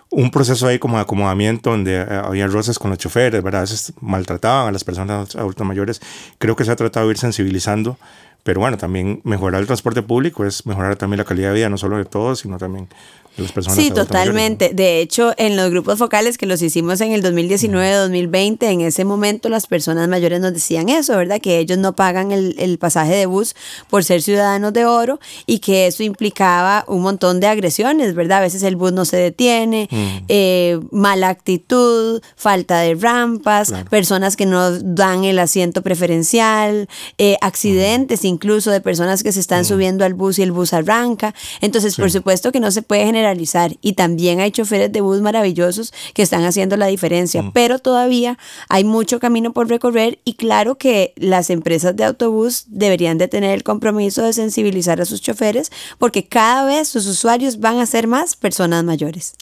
un 0.09 0.31
proceso 0.31 0.67
ahí 0.67 0.79
como 0.79 0.97
de 0.97 1.03
acomodamiento 1.03 1.71
donde 1.71 1.97
eh, 1.97 2.07
había 2.25 2.47
roces 2.47 2.79
con 2.79 2.91
los 2.91 2.99
choferes, 2.99 3.43
¿verdad? 3.43 3.61
A 3.61 3.65
veces 3.65 3.93
maltrataban 4.01 4.69
a 4.69 4.73
las 4.73 4.83
personas 4.83 5.37
adultos 5.37 5.67
mayores. 5.67 6.01
Creo 6.39 6.57
que 6.57 6.65
se 6.65 6.71
ha 6.71 6.77
tratado 6.77 7.07
de 7.07 7.13
ir 7.13 7.19
sensibilizando 7.19 7.99
pero 8.43 8.61
bueno, 8.61 8.77
también 8.77 9.21
mejorar 9.25 9.61
el 9.61 9.67
transporte 9.67 10.03
público 10.03 10.45
es 10.45 10.67
mejorar 10.67 10.97
también 10.97 11.19
la 11.19 11.25
calidad 11.25 11.49
de 11.49 11.55
vida, 11.55 11.69
no 11.69 11.79
solo 11.79 11.97
de 11.99 12.05
todos, 12.05 12.41
sino 12.41 12.59
también 12.59 12.89
las 13.37 13.53
personas. 13.53 13.77
Sí, 13.79 13.91
totalmente. 13.91 14.71
De 14.75 15.01
hecho, 15.01 15.33
en 15.37 15.57
los 15.57 15.71
grupos 15.71 15.99
focales 15.99 16.37
que 16.39 16.47
los 16.47 16.61
hicimos 16.63 17.01
en 17.01 17.13
el 17.13 17.23
2019-2020, 17.23 18.63
en 18.71 18.81
ese 18.83 19.05
momento 19.05 19.49
las 19.49 19.67
personas 19.67 20.09
mayores 20.09 20.41
nos 20.41 20.53
decían 20.53 20.89
eso, 20.89 21.17
¿verdad? 21.17 21.41
Que 21.41 21.59
ellos 21.59 21.79
no 21.79 21.95
pagan 21.95 22.33
el, 22.33 22.55
el 22.59 22.79
pasaje 22.79 23.15
de 23.15 23.27
bus 23.27 23.55
por 23.89 24.05
ser 24.05 24.23
ciudadanos 24.23 24.73
de 24.73 24.85
oro 24.85 25.21
y 25.47 25.59
que 25.61 25.87
eso 25.87 26.03
implicaba 26.03 26.85
un 26.89 27.03
montón 27.03 27.41
de 27.41 27.47
agresiones, 27.47 28.15
¿verdad? 28.15 28.39
A 28.39 28.43
veces 28.43 28.63
el 28.63 28.77
bus 28.77 28.93
no 28.93 29.05
se 29.05 29.17
detiene, 29.17 29.89
eh, 30.29 30.79
mala 30.91 31.29
actitud, 31.29 32.21
falta 32.37 32.81
de 32.81 32.95
rampas, 32.95 33.69
Claro. 33.71 33.89
personas 33.91 34.37
que 34.37 34.47
no 34.47 34.71
dan 34.73 35.25
el 35.25 35.39
asiento 35.39 35.83
preferencial, 35.83 36.89
eh, 37.19 37.37
accidentes 37.41 38.25
incluso 38.25 38.71
de 38.71 38.81
personas 38.81 39.23
que 39.23 39.33
se 39.33 39.41
están 39.41 39.65
subiendo 39.65 40.05
al 40.05 40.15
bus 40.15 40.39
y 40.39 40.43
el 40.43 40.53
bus 40.53 40.73
arranca. 40.73 41.35
Entonces, 41.61 41.97
por 41.97 42.11
supuesto 42.11 42.53
que 42.53 42.61
no 42.61 42.71
se 42.71 42.83
puede 42.83 43.05
generalizar 43.31 43.77
y 43.81 43.95
también 43.95 44.41
hay 44.41 44.51
choferes 44.51 44.93
de 44.93 45.01
bus 45.01 45.21
maravillosos 45.21 45.93
que 46.15 46.23
están 46.23 46.45
haciendo 46.45 46.77
la 46.77 46.87
diferencia, 46.87 47.51
pero 47.53 47.79
todavía 47.79 48.39
hay 48.69 48.85
mucho 48.85 49.21
camino 49.21 49.53
por 49.53 49.69
recorrer 49.69 50.19
y 50.25 50.35
claro 50.35 50.77
que 50.77 51.13
las 51.17 51.51
empresas 51.51 51.97
de 51.97 52.05
autobús 52.05 52.65
deberían 52.69 53.19
de 53.19 53.29
tener 53.29 53.55
el 53.55 53.63
compromiso 53.63 54.23
de 54.23 54.33
sensibilizar 54.33 55.01
a 55.01 55.05
sus 55.05 55.21
choferes 55.21 55.71
porque 55.99 56.27
cada 56.27 56.65
vez 56.65 56.89
sus 56.89 57.07
usuarios 57.07 57.61
van 57.61 57.79
a 57.79 57.87
ser 57.87 58.07
más 58.07 58.37
personas 58.37 58.85
mayores. 58.85 59.35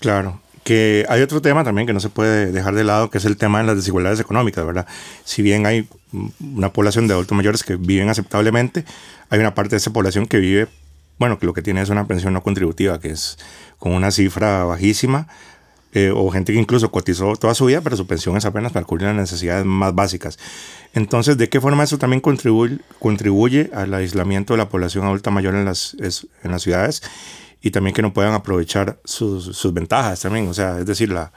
Claro. 0.00 0.40
Que 0.64 1.06
hay 1.08 1.22
otro 1.22 1.40
tema 1.40 1.64
también 1.64 1.86
que 1.86 1.94
no 1.94 2.00
se 2.00 2.10
puede 2.10 2.52
dejar 2.52 2.74
de 2.74 2.84
lado, 2.84 3.08
que 3.08 3.18
es 3.18 3.24
el 3.24 3.38
tema 3.38 3.60
de 3.60 3.64
las 3.64 3.76
desigualdades 3.76 4.20
económicas, 4.20 4.66
¿verdad? 4.66 4.86
Si 5.24 5.40
bien 5.40 5.64
hay 5.64 5.88
mm, 6.12 6.56
una 6.56 6.72
población 6.72 7.08
de 7.08 7.14
adultos 7.14 7.34
mayores 7.34 7.62
que 7.62 7.76
viven 7.76 8.10
aceptablemente, 8.10 8.84
hay 9.30 9.38
una 9.40 9.54
parte 9.54 9.70
de 9.70 9.76
esa 9.78 9.92
población 9.92 10.26
que 10.26 10.36
vive, 10.38 10.68
bueno, 11.18 11.38
que 11.38 11.46
lo 11.46 11.52
que 11.52 11.62
tiene 11.62 11.80
es 11.82 11.88
una 11.88 12.06
pensión 12.06 12.32
no 12.32 12.42
contributiva, 12.42 12.98
que 13.00 13.10
es 13.10 13.38
con 13.78 13.92
una 13.92 14.10
cifra 14.10 14.64
bajísima, 14.64 15.28
eh, 15.94 16.12
o 16.14 16.30
gente 16.30 16.52
que 16.52 16.58
incluso 16.58 16.90
cotizó 16.90 17.34
toda 17.36 17.54
su 17.54 17.64
vida, 17.64 17.80
pero 17.80 17.96
su 17.96 18.06
pensión 18.06 18.36
es 18.36 18.44
apenas 18.44 18.72
para 18.72 18.84
cubrir 18.84 19.06
las 19.08 19.16
necesidades 19.16 19.64
más 19.64 19.94
básicas. 19.94 20.38
Entonces, 20.94 21.38
¿de 21.38 21.48
qué 21.48 21.60
forma 21.60 21.82
eso 21.84 21.98
también 21.98 22.20
contribuye, 22.20 22.78
contribuye 22.98 23.70
al 23.74 23.92
aislamiento 23.94 24.52
de 24.54 24.58
la 24.58 24.68
población 24.68 25.04
adulta 25.06 25.30
mayor 25.30 25.54
en 25.54 25.64
las, 25.64 25.94
es- 25.94 26.26
en 26.44 26.50
las 26.50 26.62
ciudades? 26.62 27.02
Y 27.60 27.70
también 27.72 27.94
que 27.94 28.02
no 28.02 28.12
puedan 28.12 28.34
aprovechar 28.34 29.00
sus, 29.04 29.44
sus 29.56 29.72
ventajas 29.72 30.20
también, 30.20 30.46
o 30.46 30.54
sea, 30.54 30.78
es 30.78 30.86
decir, 30.86 31.10
la, 31.10 31.32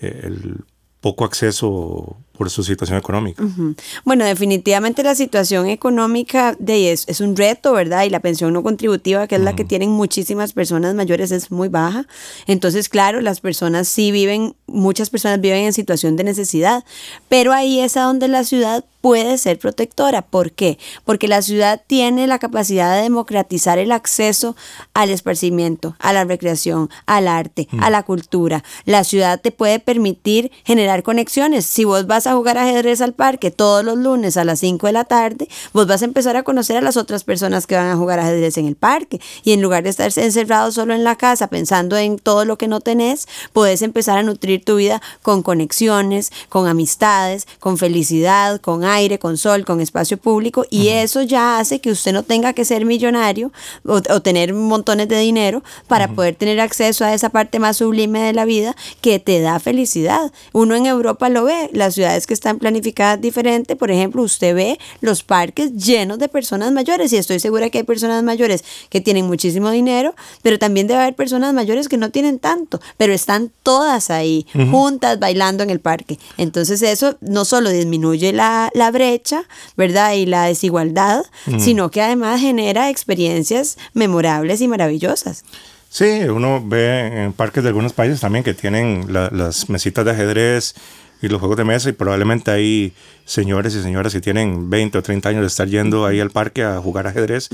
eh, 0.00 0.20
el 0.24 0.64
poco 1.00 1.24
acceso 1.24 2.16
por 2.38 2.48
su 2.50 2.62
situación 2.62 2.96
económica. 2.96 3.42
Ujú. 3.42 3.74
Bueno, 4.04 4.24
definitivamente 4.24 5.02
la 5.02 5.16
situación 5.16 5.66
económica 5.66 6.56
de 6.58 6.92
es, 6.92 7.04
es 7.08 7.20
un 7.20 7.36
reto, 7.36 7.72
¿verdad? 7.72 8.04
Y 8.04 8.10
la 8.10 8.20
pensión 8.20 8.52
no 8.52 8.62
contributiva, 8.62 9.26
que 9.26 9.34
es 9.34 9.40
la 9.42 9.56
que 9.56 9.64
tienen 9.64 9.90
muchísimas 9.90 10.52
personas 10.52 10.94
mayores, 10.94 11.32
es 11.32 11.50
muy 11.50 11.68
baja. 11.68 12.06
Entonces, 12.46 12.88
claro, 12.88 13.20
las 13.20 13.40
personas 13.40 13.88
sí 13.88 14.12
viven, 14.12 14.54
muchas 14.66 15.10
personas 15.10 15.40
viven 15.40 15.64
en 15.64 15.72
situación 15.72 16.16
de 16.16 16.24
necesidad, 16.24 16.84
pero 17.28 17.52
ahí 17.52 17.80
es 17.80 17.96
a 17.96 18.02
donde 18.02 18.28
la 18.28 18.44
ciudad 18.44 18.84
puede 19.00 19.38
ser 19.38 19.58
protectora. 19.58 20.22
¿Por 20.22 20.52
qué? 20.52 20.78
Porque 21.04 21.28
la 21.28 21.42
ciudad 21.42 21.82
tiene 21.86 22.26
la 22.26 22.38
capacidad 22.38 22.96
de 22.96 23.02
democratizar 23.02 23.78
el 23.78 23.92
acceso 23.92 24.56
al 24.94 25.10
esparcimiento, 25.10 25.96
a 25.98 26.12
la 26.12 26.24
recreación, 26.24 26.90
al 27.06 27.28
arte, 27.28 27.68
a 27.80 27.90
la 27.90 28.02
cultura. 28.02 28.64
La 28.84 29.04
ciudad 29.04 29.40
te 29.40 29.50
puede 29.50 29.78
permitir 29.78 30.50
generar 30.64 31.02
conexiones. 31.02 31.64
Si 31.64 31.84
vos 31.84 32.06
vas 32.06 32.26
a 32.28 32.34
jugar 32.34 32.58
ajedrez 32.58 33.00
al 33.00 33.14
parque 33.14 33.50
todos 33.50 33.84
los 33.84 33.96
lunes 33.96 34.36
a 34.36 34.44
las 34.44 34.60
5 34.60 34.86
de 34.86 34.92
la 34.92 35.04
tarde, 35.04 35.48
vos 35.72 35.86
vas 35.86 36.02
a 36.02 36.04
empezar 36.04 36.36
a 36.36 36.42
conocer 36.42 36.76
a 36.76 36.80
las 36.80 36.96
otras 36.96 37.24
personas 37.24 37.66
que 37.66 37.76
van 37.76 37.88
a 37.88 37.96
jugar 37.96 38.20
ajedrez 38.20 38.58
en 38.58 38.66
el 38.66 38.76
parque. 38.76 39.20
Y 39.42 39.52
en 39.52 39.62
lugar 39.62 39.82
de 39.82 39.90
estar 39.90 40.10
encerrado 40.16 40.70
solo 40.72 40.94
en 40.94 41.04
la 41.04 41.16
casa 41.16 41.48
pensando 41.48 41.96
en 41.96 42.18
todo 42.18 42.44
lo 42.44 42.58
que 42.58 42.68
no 42.68 42.80
tenés, 42.80 43.28
puedes 43.52 43.82
empezar 43.82 44.18
a 44.18 44.22
nutrir 44.22 44.64
tu 44.64 44.76
vida 44.76 45.02
con 45.22 45.42
conexiones, 45.42 46.32
con 46.48 46.66
amistades, 46.66 47.46
con 47.58 47.78
felicidad, 47.78 48.60
con 48.60 48.84
aire, 48.84 49.18
con 49.18 49.36
sol, 49.36 49.64
con 49.64 49.80
espacio 49.80 50.18
público. 50.18 50.64
Y 50.70 50.88
eso 50.88 51.22
ya 51.22 51.58
hace 51.58 51.80
que 51.80 51.90
usted 51.90 52.12
no 52.12 52.22
tenga 52.22 52.52
que 52.52 52.64
ser 52.64 52.84
millonario 52.84 53.52
o, 53.84 54.00
o 54.10 54.22
tener 54.22 54.54
montones 54.54 55.08
de 55.08 55.18
dinero 55.18 55.62
para 55.86 56.08
poder 56.08 56.34
tener 56.34 56.60
acceso 56.60 57.04
a 57.04 57.14
esa 57.14 57.30
parte 57.30 57.58
más 57.58 57.78
sublime 57.78 58.20
de 58.20 58.32
la 58.32 58.44
vida 58.44 58.76
que 59.00 59.18
te 59.18 59.40
da 59.40 59.58
felicidad. 59.58 60.32
Uno 60.52 60.74
en 60.74 60.86
Europa 60.86 61.28
lo 61.28 61.44
ve, 61.44 61.70
las 61.72 61.94
ciudades 61.94 62.17
que 62.26 62.34
están 62.34 62.58
planificadas 62.58 63.20
diferente, 63.20 63.76
por 63.76 63.90
ejemplo, 63.90 64.22
usted 64.22 64.54
ve 64.54 64.78
los 65.00 65.22
parques 65.22 65.72
llenos 65.74 66.18
de 66.18 66.28
personas 66.28 66.72
mayores 66.72 67.12
y 67.12 67.16
estoy 67.16 67.38
segura 67.40 67.70
que 67.70 67.78
hay 67.78 67.84
personas 67.84 68.22
mayores 68.22 68.64
que 68.90 69.00
tienen 69.00 69.26
muchísimo 69.26 69.70
dinero, 69.70 70.14
pero 70.42 70.58
también 70.58 70.86
debe 70.86 71.00
haber 71.02 71.14
personas 71.14 71.54
mayores 71.54 71.88
que 71.88 71.96
no 71.96 72.10
tienen 72.10 72.38
tanto, 72.38 72.80
pero 72.96 73.12
están 73.12 73.50
todas 73.62 74.10
ahí, 74.10 74.46
juntas, 74.70 75.18
bailando 75.18 75.62
en 75.62 75.70
el 75.70 75.80
parque. 75.80 76.18
Entonces 76.36 76.82
eso 76.82 77.16
no 77.20 77.44
solo 77.44 77.70
disminuye 77.70 78.32
la, 78.32 78.70
la 78.74 78.90
brecha, 78.90 79.42
¿verdad? 79.76 80.12
Y 80.14 80.26
la 80.26 80.44
desigualdad, 80.44 81.22
sino 81.58 81.90
que 81.90 82.02
además 82.02 82.40
genera 82.40 82.90
experiencias 82.90 83.78
memorables 83.94 84.60
y 84.60 84.68
maravillosas. 84.68 85.44
Sí, 85.90 86.04
uno 86.28 86.62
ve 86.64 87.24
en 87.24 87.32
parques 87.32 87.62
de 87.62 87.70
algunos 87.70 87.94
países 87.94 88.20
también 88.20 88.44
que 88.44 88.52
tienen 88.52 89.06
la- 89.12 89.30
las 89.32 89.70
mesitas 89.70 90.04
de 90.04 90.10
ajedrez 90.10 90.74
y 91.20 91.28
los 91.28 91.40
juegos 91.40 91.56
de 91.56 91.64
mesa 91.64 91.88
y 91.88 91.92
probablemente 91.92 92.50
hay 92.50 92.92
señores 93.24 93.74
y 93.74 93.82
señoras 93.82 94.12
que 94.12 94.20
tienen 94.20 94.70
20 94.70 94.98
o 94.98 95.02
30 95.02 95.28
años 95.28 95.40
de 95.42 95.48
estar 95.48 95.68
yendo 95.68 96.06
ahí 96.06 96.20
al 96.20 96.30
parque 96.30 96.62
a 96.62 96.78
jugar 96.78 97.06
ajedrez 97.06 97.48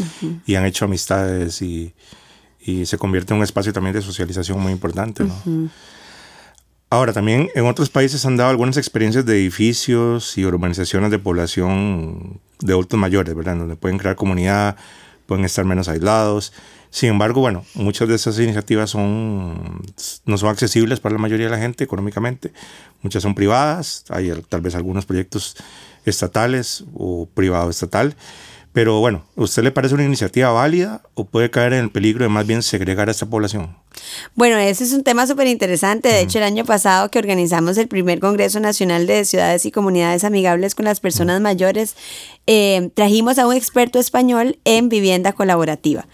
y 0.47 0.54
han 0.54 0.66
hecho 0.66 0.85
amistades 0.85 1.62
y, 1.62 1.94
y 2.61 2.87
se 2.87 2.99
convierte 2.99 3.33
en 3.33 3.38
un 3.38 3.44
espacio 3.44 3.73
también 3.73 3.94
de 3.94 4.02
socialización 4.02 4.61
muy 4.61 4.73
importante. 4.73 5.25
¿no? 5.25 5.71
Ahora, 6.90 7.12
también 7.12 7.49
en 7.54 7.66
otros 7.66 7.90
países 7.90 8.25
han 8.25 8.37
dado 8.37 8.50
algunas 8.50 8.76
experiencias 8.76 9.26
de 9.26 9.35
edificios 9.37 10.38
y 10.38 10.44
urbanizaciones 10.44 11.11
de 11.11 11.18
población 11.18 12.40
de 12.61 12.73
adultos 12.73 13.00
mayores, 13.00 13.35
¿verdad? 13.35 13.56
Donde 13.56 13.76
pueden 13.76 13.99
crear 13.99 14.14
comunidad 14.14 14.76
pueden 15.26 15.44
estar 15.44 15.64
menos 15.64 15.88
aislados. 15.88 16.52
Sin 16.94 17.08
embargo, 17.08 17.40
bueno, 17.40 17.64
muchas 17.74 18.06
de 18.06 18.14
esas 18.14 18.38
iniciativas 18.38 18.90
son, 18.90 19.82
no 20.26 20.38
son 20.38 20.48
accesibles 20.48 21.00
para 21.00 21.14
la 21.14 21.18
mayoría 21.18 21.46
de 21.46 21.50
la 21.50 21.58
gente 21.58 21.82
económicamente. 21.82 22.52
Muchas 23.02 23.24
son 23.24 23.34
privadas, 23.34 24.04
hay 24.10 24.30
tal 24.48 24.60
vez 24.60 24.76
algunos 24.76 25.04
proyectos 25.04 25.56
estatales 26.04 26.84
o 26.94 27.26
privado 27.26 27.68
estatal. 27.68 28.14
Pero 28.72 29.00
bueno, 29.00 29.24
¿usted 29.34 29.64
le 29.64 29.72
parece 29.72 29.96
una 29.96 30.04
iniciativa 30.04 30.52
válida 30.52 31.02
o 31.14 31.24
puede 31.24 31.50
caer 31.50 31.72
en 31.72 31.80
el 31.80 31.90
peligro 31.90 32.22
de 32.22 32.28
más 32.28 32.46
bien 32.46 32.62
segregar 32.62 33.08
a 33.08 33.10
esta 33.10 33.26
población? 33.26 33.76
Bueno, 34.34 34.56
ese 34.56 34.84
es 34.84 34.92
un 34.92 35.04
tema 35.04 35.26
súper 35.26 35.46
interesante. 35.46 36.08
De 36.08 36.20
hecho, 36.20 36.38
el 36.38 36.44
año 36.44 36.64
pasado 36.64 37.10
que 37.10 37.18
organizamos 37.18 37.78
el 37.78 37.88
primer 37.88 38.20
Congreso 38.20 38.60
Nacional 38.60 39.06
de 39.06 39.24
Ciudades 39.24 39.64
y 39.66 39.70
Comunidades 39.70 40.24
Amigables 40.24 40.74
con 40.74 40.84
las 40.84 41.00
Personas 41.00 41.40
Mayores, 41.40 41.94
eh, 42.46 42.90
trajimos 42.94 43.38
a 43.38 43.46
un 43.46 43.54
experto 43.54 43.98
español 43.98 44.58
en 44.64 44.88
vivienda 44.88 45.32
colaborativa. 45.32 46.06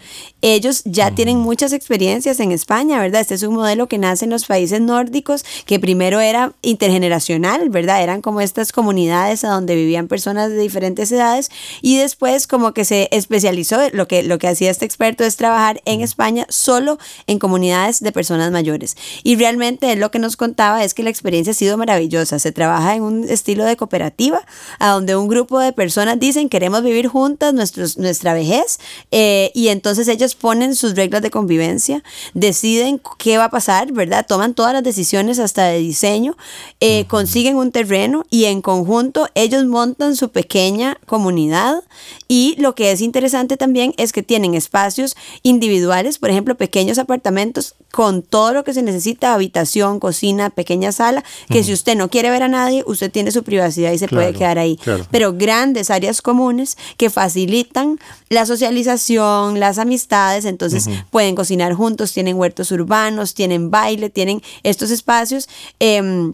Ellos 0.43 0.83
ya 0.85 1.11
tienen 1.13 1.39
muchas 1.39 1.73
experiencias 1.73 2.39
en 2.41 2.53
España, 2.53 3.01
¿verdad? 3.01 3.23
Este 3.23 3.35
es 3.35 3.43
un 3.43 3.55
modelo 3.55 3.89
que 3.89 3.99
nace 3.99 4.27
en 4.27 4.31
los 4.31 4.47
países 4.47 4.81
nórdicos, 4.81 5.45
que 5.67 5.81
primero 5.81 6.21
era 6.21 6.53
intergeneracional, 6.63 7.69
¿verdad? 7.69 8.03
Eran 8.03 8.23
como 8.23 8.41
estas 8.41 8.73
comunidades 8.73 9.45
a 9.45 9.49
donde 9.49 9.75
vivían 9.75 10.09
personas 10.09 10.51
de 10.51 10.59
diferentes 10.59 11.11
edades 11.11 11.51
y 11.83 11.99
después 11.99 12.47
como 12.47 12.73
que 12.73 12.85
se 12.85 13.09
especializó, 13.11 13.79
lo 13.93 14.07
que, 14.07 14.23
lo 14.23 14.39
que 14.39 14.49
hacía 14.49 14.71
este 14.71 14.85
experto 14.85 15.25
es 15.25 15.37
trabajar 15.37 15.83
en 15.85 16.01
España 16.01 16.47
solo 16.49 16.99
en 17.27 17.39
comunidades 17.39 17.70
de 17.71 18.13
personas 18.13 18.51
mayores. 18.51 18.97
Y 19.23 19.37
realmente 19.37 19.93
él 19.93 20.01
lo 20.01 20.11
que 20.11 20.19
nos 20.19 20.37
contaba 20.37 20.83
es 20.85 20.95
que 20.95 21.03
la 21.03 21.11
experiencia 21.11 21.53
ha 21.53 21.55
sido 21.55 21.77
maravillosa. 21.77 22.39
Se 22.39 22.53
trabaja 22.53 22.95
en 22.95 23.03
un 23.03 23.29
estilo 23.29 23.65
de 23.65 23.77
cooperativa, 23.77 24.45
a 24.79 24.91
donde 24.91 25.17
un 25.17 25.29
grupo 25.29 25.61
de 25.61 25.73
personas 25.73 26.19
dicen 26.19 26.49
queremos 26.49 26.83
vivir 26.83 27.07
juntas 27.07 27.55
nuestros, 27.55 27.99
nuestra 27.99 28.35
vejez 28.35 28.79
eh, 29.11 29.51
y 29.55 29.69
entonces 29.69 30.09
ellos 30.09 30.35
ponen 30.35 30.75
sus 30.75 30.95
reglas 30.95 31.23
de 31.23 31.31
convivencia, 31.31 32.03
deciden 32.35 33.01
qué 33.19 33.39
va 33.39 33.45
a 33.45 33.51
pasar, 33.51 33.93
¿verdad? 33.93 34.27
Toman 34.27 34.55
todas 34.55 34.73
las 34.73 34.83
decisiones 34.83 35.39
hasta 35.39 35.65
de 35.67 35.79
diseño, 35.79 36.37
eh, 36.81 37.05
consiguen 37.07 37.57
un 37.57 37.73
terreno 37.73 38.25
y 38.31 38.47
en 38.47 38.63
conjunto 38.63 39.29
ellos 39.35 39.65
montan 39.67 40.17
su 40.17 40.31
pequeña 40.31 40.99
comunidad 41.07 41.83
y 42.29 42.57
lo 42.59 42.75
que 42.75 42.93
es 42.93 43.01
interesante 43.01 43.57
también 43.57 43.95
es 43.97 44.13
que 44.13 44.23
tienen 44.23 44.55
espacios 44.55 45.17
individuales, 45.43 46.19
por 46.19 46.31
ejemplo, 46.31 46.57
pequeños 46.57 46.99
apartamentos 46.99 47.60
con 47.91 48.23
todo 48.23 48.53
lo 48.53 48.65
que 48.65 48.73
se 48.73 48.83
necesita, 48.83 49.35
habitación, 49.35 49.99
cocina, 49.99 50.51
pequeña 50.51 50.93
sala, 50.93 51.25
que 51.49 51.65
si 51.65 51.73
usted 51.73 51.97
no 51.97 52.09
quiere 52.09 52.31
ver 52.31 52.43
a 52.43 52.49
nadie, 52.49 52.85
usted 52.87 53.11
tiene 53.11 53.33
su 53.33 53.43
privacidad 53.43 53.93
y 53.93 53.99
se 53.99 54.09
puede 54.09 54.33
quedar 54.33 54.59
ahí. 54.59 54.79
Pero 55.11 55.33
grandes 55.33 55.91
áreas 55.91 56.23
comunes 56.23 56.77
que 56.97 57.11
facilitan 57.11 57.99
la 58.29 58.47
socialización, 58.47 59.59
las 59.59 59.79
amistades, 59.79 60.45
entonces 60.45 60.89
pueden 61.11 61.35
cocinar 61.35 61.75
juntos, 61.75 62.13
tienen 62.13 62.37
huertos 62.37 62.71
urbanos, 62.71 63.35
tienen 63.35 63.71
baile, 63.71 64.09
tienen 64.09 64.41
estos 64.63 64.91
espacios. 64.91 65.49
Em, 65.81 66.33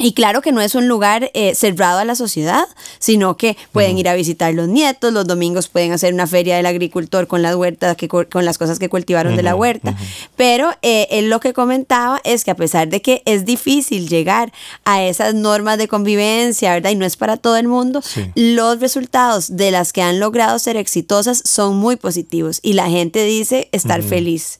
y 0.00 0.12
claro 0.12 0.40
que 0.40 0.50
no 0.50 0.60
es 0.60 0.74
un 0.74 0.88
lugar 0.88 1.30
eh, 1.34 1.54
cerrado 1.54 1.98
a 1.98 2.04
la 2.04 2.14
sociedad, 2.14 2.66
sino 2.98 3.36
que 3.36 3.56
pueden 3.70 3.98
ir 3.98 4.08
a 4.08 4.14
visitar 4.14 4.52
los 4.54 4.66
nietos, 4.66 5.12
los 5.12 5.26
domingos 5.26 5.68
pueden 5.68 5.92
hacer 5.92 6.14
una 6.14 6.26
feria 6.26 6.56
del 6.56 6.66
agricultor 6.66 7.26
con 7.26 7.42
las 7.42 7.54
huertas, 7.54 7.96
que, 7.96 8.08
con 8.08 8.44
las 8.44 8.58
cosas 8.58 8.78
que 8.78 8.88
cultivaron 8.88 9.36
de 9.36 9.42
la 9.42 9.54
huerta. 9.54 9.94
Pero 10.36 10.70
eh, 10.82 11.06
él 11.10 11.28
lo 11.28 11.40
que 11.40 11.52
comentaba 11.52 12.20
es 12.24 12.44
que 12.44 12.50
a 12.50 12.56
pesar 12.56 12.88
de 12.88 13.02
que 13.02 13.22
es 13.26 13.44
difícil 13.44 14.08
llegar 14.08 14.52
a 14.84 15.02
esas 15.02 15.34
normas 15.34 15.78
de 15.78 15.88
convivencia, 15.88 16.72
¿verdad? 16.72 16.90
Y 16.90 16.96
no 16.96 17.04
es 17.04 17.16
para 17.16 17.36
todo 17.36 17.56
el 17.56 17.68
mundo, 17.68 18.02
los 18.34 18.80
resultados 18.80 19.56
de 19.56 19.70
las 19.70 19.92
que 19.92 20.02
han 20.02 20.18
logrado 20.18 20.58
ser 20.58 20.76
exitosas 20.76 21.42
son 21.44 21.76
muy 21.76 21.96
positivos 21.96 22.60
y 22.62 22.72
la 22.72 22.88
gente 22.88 23.24
dice 23.24 23.68
estar 23.72 24.02
feliz. 24.02 24.59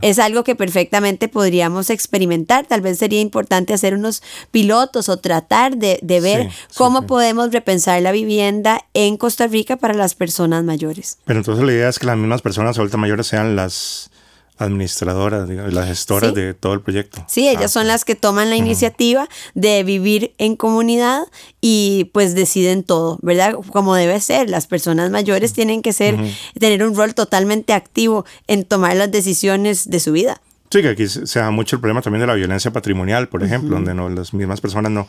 Es 0.00 0.18
algo 0.18 0.44
que 0.44 0.54
perfectamente 0.54 1.28
podríamos 1.28 1.90
experimentar. 1.90 2.66
Tal 2.66 2.80
vez 2.80 2.98
sería 2.98 3.20
importante 3.20 3.74
hacer 3.74 3.94
unos 3.94 4.22
pilotos 4.50 5.08
o 5.08 5.18
tratar 5.18 5.76
de, 5.76 5.98
ver 6.02 6.48
cómo 6.74 7.06
podemos 7.06 7.52
repensar 7.52 8.00
la 8.02 8.12
vivienda 8.12 8.84
en 8.94 9.16
Costa 9.16 9.46
Rica 9.46 9.76
para 9.76 9.94
las 9.94 10.14
personas 10.14 10.64
mayores. 10.64 11.18
Pero 11.24 11.40
entonces 11.40 11.64
la 11.64 11.72
idea 11.72 11.88
es 11.88 11.98
que 11.98 12.06
las 12.06 12.16
mismas 12.16 12.42
personas 12.42 12.78
adultas 12.78 12.98
mayores 12.98 13.26
sean 13.26 13.56
las 13.56 14.10
administradoras, 14.58 15.48
las 15.48 15.86
gestoras 15.86 16.34
de 16.34 16.54
todo 16.54 16.72
el 16.72 16.80
proyecto. 16.80 17.24
Sí, 17.28 17.48
ellas 17.48 17.64
ah, 17.64 17.68
son 17.68 17.86
las 17.86 18.04
que 18.04 18.14
toman 18.14 18.50
la 18.50 18.56
iniciativa 18.56 19.28
de 19.54 19.82
vivir 19.84 20.34
en 20.38 20.56
comunidad 20.56 21.22
y 21.60 22.10
pues 22.12 22.34
deciden 22.34 22.82
todo, 22.82 23.18
¿verdad? 23.22 23.54
Como 23.72 23.94
debe 23.94 24.20
ser. 24.20 24.48
Las 24.48 24.66
personas 24.66 25.10
mayores 25.10 25.52
tienen 25.52 25.82
que 25.82 25.92
ser, 25.92 26.16
tener 26.58 26.84
un 26.84 26.94
rol 26.94 27.14
totalmente 27.14 27.72
activo 27.72 28.24
en 28.46 28.64
tomar 28.64 28.96
las 28.96 29.10
decisiones 29.10 29.90
de 29.90 30.00
su 30.00 30.12
vida. 30.12 30.40
Sí, 30.70 30.82
que 30.82 30.88
aquí 30.88 31.06
se 31.06 31.38
da 31.38 31.50
mucho 31.50 31.76
el 31.76 31.80
problema 31.80 32.02
también 32.02 32.20
de 32.20 32.26
la 32.26 32.34
violencia 32.34 32.72
patrimonial, 32.72 33.28
por 33.28 33.42
ejemplo, 33.44 33.76
donde 33.76 33.94
no, 33.94 34.08
las 34.08 34.34
mismas 34.34 34.60
personas 34.60 34.90
no, 34.90 35.06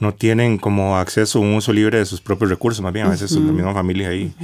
no 0.00 0.14
tienen 0.14 0.58
como 0.58 0.96
acceso 0.96 1.38
a 1.38 1.42
un 1.42 1.54
uso 1.54 1.72
libre 1.72 1.98
de 1.98 2.06
sus 2.06 2.20
propios 2.20 2.50
recursos, 2.50 2.82
más 2.82 2.92
bien 2.92 3.06
a 3.06 3.10
veces 3.10 3.30
son 3.30 3.46
la 3.46 3.52
misma 3.52 3.72
familia 3.72 4.08
ahí. 4.08 4.34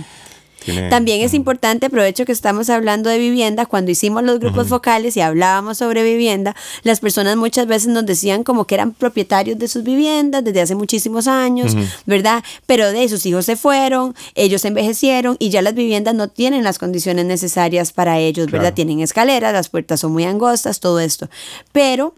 También 0.90 1.20
es 1.22 1.34
importante, 1.34 1.86
aprovecho 1.86 2.24
que 2.24 2.32
estamos 2.32 2.70
hablando 2.70 3.10
de 3.10 3.18
vivienda, 3.18 3.66
cuando 3.66 3.90
hicimos 3.90 4.22
los 4.22 4.38
grupos 4.38 4.68
focales 4.68 5.16
y 5.16 5.20
hablábamos 5.20 5.78
sobre 5.78 6.02
vivienda, 6.02 6.54
las 6.82 7.00
personas 7.00 7.36
muchas 7.36 7.66
veces 7.66 7.88
nos 7.88 8.06
decían 8.06 8.44
como 8.44 8.66
que 8.66 8.74
eran 8.74 8.92
propietarios 8.92 9.58
de 9.58 9.68
sus 9.68 9.82
viviendas 9.82 10.44
desde 10.44 10.60
hace 10.60 10.74
muchísimos 10.74 11.26
años, 11.26 11.76
¿verdad? 12.06 12.42
Pero 12.66 12.90
de 12.92 13.08
sus 13.08 13.24
hijos 13.26 13.46
se 13.46 13.56
fueron, 13.56 14.14
ellos 14.34 14.64
envejecieron 14.64 15.36
y 15.38 15.50
ya 15.50 15.62
las 15.62 15.74
viviendas 15.74 16.14
no 16.14 16.28
tienen 16.28 16.64
las 16.64 16.78
condiciones 16.78 17.26
necesarias 17.26 17.92
para 17.92 18.18
ellos, 18.18 18.50
¿verdad? 18.50 18.74
Tienen 18.74 19.00
escaleras, 19.00 19.52
las 19.52 19.68
puertas 19.68 20.00
son 20.00 20.12
muy 20.12 20.24
angostas, 20.24 20.80
todo 20.80 21.00
esto. 21.00 21.28
Pero 21.72 22.14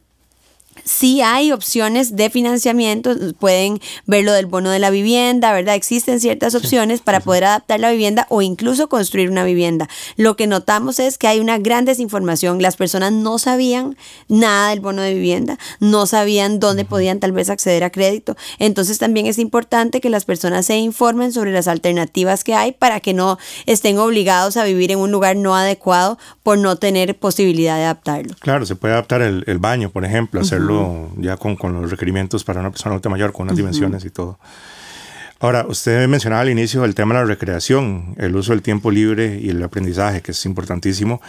sí 0.85 1.23
hay 1.23 1.53
opciones 1.53 2.16
de 2.16 2.31
financiamiento, 2.31 3.14
pueden 3.38 3.81
ver 4.07 4.25
lo 4.25 4.33
del 4.33 4.47
bono 4.47 4.70
de 4.70 4.79
la 4.79 4.90
vivienda, 4.90 5.53
¿verdad? 5.53 5.75
Existen 5.75 6.20
ciertas 6.20 6.55
opciones 6.55 7.01
para 7.01 7.20
poder 7.20 7.44
adaptar 7.44 7.81
la 7.81 7.90
vivienda 7.90 8.27
o 8.29 8.42
incluso 8.42 8.88
construir 8.88 9.31
una 9.31 9.44
vivienda. 9.44 9.88
Lo 10.16 10.37
que 10.37 10.47
notamos 10.47 10.99
es 10.99 11.18
que 11.18 11.27
hay 11.27 11.40
una 11.40 11.59
gran 11.59 11.85
desinformación. 11.85 12.61
Las 12.61 12.77
personas 12.77 13.12
no 13.12 13.38
sabían 13.38 13.97
nada 14.29 14.70
del 14.70 14.81
bono 14.81 15.03
de 15.03 15.14
vivienda, 15.14 15.59
no 15.81 16.07
sabían 16.07 16.61
dónde 16.61 16.85
podían 16.85 17.20
tal 17.20 17.33
vez 17.33 17.51
acceder 17.51 17.85
a 17.85 17.90
crédito. 17.90 18.37
Entonces 18.59 18.99
también 18.99 19.27
es 19.27 19.38
importante 19.38 20.01
que 20.01 20.11
las 20.11 20.25
personas 20.25 20.66
se 20.66 20.77
informen 20.77 21.33
sobre 21.33 21.53
las 21.53 21.68
alternativas 21.68 22.44
que 22.44 22.55
hay 22.55 22.73
para 22.73 23.01
que 23.01 23.14
no 23.14 23.38
estén 23.66 23.99
obligados 23.99 24.57
a 24.57 24.64
vivir 24.64 24.92
en 24.92 24.99
un 24.99 25.11
lugar 25.11 25.37
no 25.37 25.57
adecuado 25.57 26.18
por 26.42 26.59
no 26.59 26.77
tener 26.77 27.16
posibilidad 27.16 27.77
de 27.77 27.85
adaptarlo. 27.85 28.35
Claro, 28.40 28.66
se 28.66 28.77
puede 28.77 28.94
adaptar 28.94 29.23
el, 29.23 29.59
baño, 29.59 29.88
por 29.90 30.05
ejemplo, 30.05 30.40
hacerlo 30.40 30.73
ya 31.18 31.37
con, 31.37 31.56
con, 31.56 31.72
los 31.72 31.90
requerimientos 31.90 32.44
para 32.44 32.60
una 32.60 32.70
persona 32.70 32.92
adulta 32.92 33.08
mayor, 33.08 33.32
con 33.32 33.44
unas 33.44 33.56
dimensiones 33.56 34.04
y 34.04 34.10
todo. 34.10 34.38
Ahora, 35.40 35.66
usted 35.68 36.06
mencionaba 36.08 36.42
al 36.42 36.48
inicio 36.48 36.84
el 36.84 36.94
tema 36.94 37.14
de 37.14 37.20
la 37.20 37.26
recreación, 37.26 38.14
el 38.18 38.34
uso 38.34 38.52
del 38.52 38.62
tiempo 38.62 38.90
libre 38.90 39.38
y 39.40 39.50
el 39.50 39.62
aprendizaje, 39.62 40.22
que 40.22 40.32
es 40.32 40.46
importantísimo, 40.46 41.20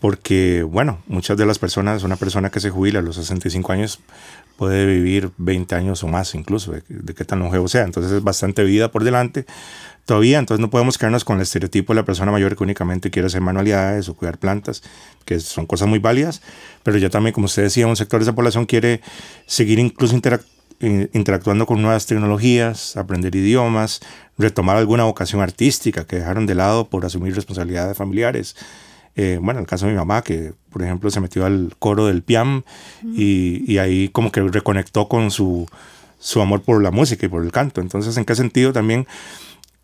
porque, 0.00 0.62
bueno, 0.62 0.98
muchas 1.06 1.36
de 1.36 1.46
las 1.46 1.58
personas, 1.58 2.02
una 2.02 2.16
persona 2.16 2.50
que 2.50 2.60
se 2.60 2.70
jubila 2.70 2.98
a 2.98 3.02
los 3.02 3.16
65 3.16 3.72
años 3.72 4.00
puede 4.56 4.86
vivir 4.86 5.30
20 5.38 5.74
años 5.74 6.04
o 6.04 6.08
más 6.08 6.34
incluso, 6.34 6.72
de, 6.72 6.82
de 6.88 7.14
qué 7.14 7.24
tan 7.24 7.38
longevo 7.38 7.68
sea, 7.68 7.84
entonces 7.84 8.12
es 8.12 8.22
bastante 8.22 8.64
vida 8.64 8.90
por 8.90 9.04
delante 9.04 9.46
todavía, 10.08 10.38
entonces 10.38 10.62
no 10.62 10.70
podemos 10.70 10.96
quedarnos 10.96 11.22
con 11.22 11.36
el 11.36 11.42
estereotipo 11.42 11.92
de 11.92 12.00
la 12.00 12.04
persona 12.06 12.32
mayor 12.32 12.56
que 12.56 12.64
únicamente 12.64 13.10
quiere 13.10 13.26
hacer 13.26 13.42
manualidades 13.42 14.08
o 14.08 14.14
cuidar 14.14 14.38
plantas, 14.38 14.82
que 15.26 15.38
son 15.38 15.66
cosas 15.66 15.86
muy 15.86 15.98
válidas, 15.98 16.40
pero 16.82 16.96
ya 16.96 17.10
también, 17.10 17.34
como 17.34 17.44
usted 17.44 17.64
decía, 17.64 17.86
un 17.86 17.94
sector 17.94 18.18
de 18.18 18.24
esa 18.24 18.34
población 18.34 18.64
quiere 18.64 19.02
seguir 19.44 19.78
incluso 19.78 20.18
interactuando 20.80 21.66
con 21.66 21.82
nuevas 21.82 22.06
tecnologías, 22.06 22.96
aprender 22.96 23.36
idiomas, 23.36 24.00
retomar 24.38 24.78
alguna 24.78 25.04
vocación 25.04 25.42
artística 25.42 26.06
que 26.06 26.16
dejaron 26.16 26.46
de 26.46 26.54
lado 26.54 26.88
por 26.88 27.04
asumir 27.04 27.34
responsabilidades 27.34 27.94
familiares. 27.94 28.56
Eh, 29.14 29.38
bueno, 29.42 29.58
en 29.58 29.64
el 29.64 29.68
caso 29.68 29.84
de 29.84 29.92
mi 29.92 29.98
mamá, 29.98 30.22
que 30.22 30.54
por 30.70 30.82
ejemplo 30.82 31.10
se 31.10 31.20
metió 31.20 31.44
al 31.44 31.74
coro 31.78 32.06
del 32.06 32.22
PIAM 32.22 32.62
y, 33.14 33.70
y 33.70 33.76
ahí 33.76 34.08
como 34.08 34.32
que 34.32 34.40
reconectó 34.40 35.06
con 35.06 35.30
su, 35.30 35.68
su 36.18 36.40
amor 36.40 36.62
por 36.62 36.82
la 36.82 36.92
música 36.92 37.26
y 37.26 37.28
por 37.28 37.44
el 37.44 37.52
canto. 37.52 37.82
Entonces, 37.82 38.16
¿en 38.16 38.24
qué 38.24 38.34
sentido 38.34 38.72
también 38.72 39.06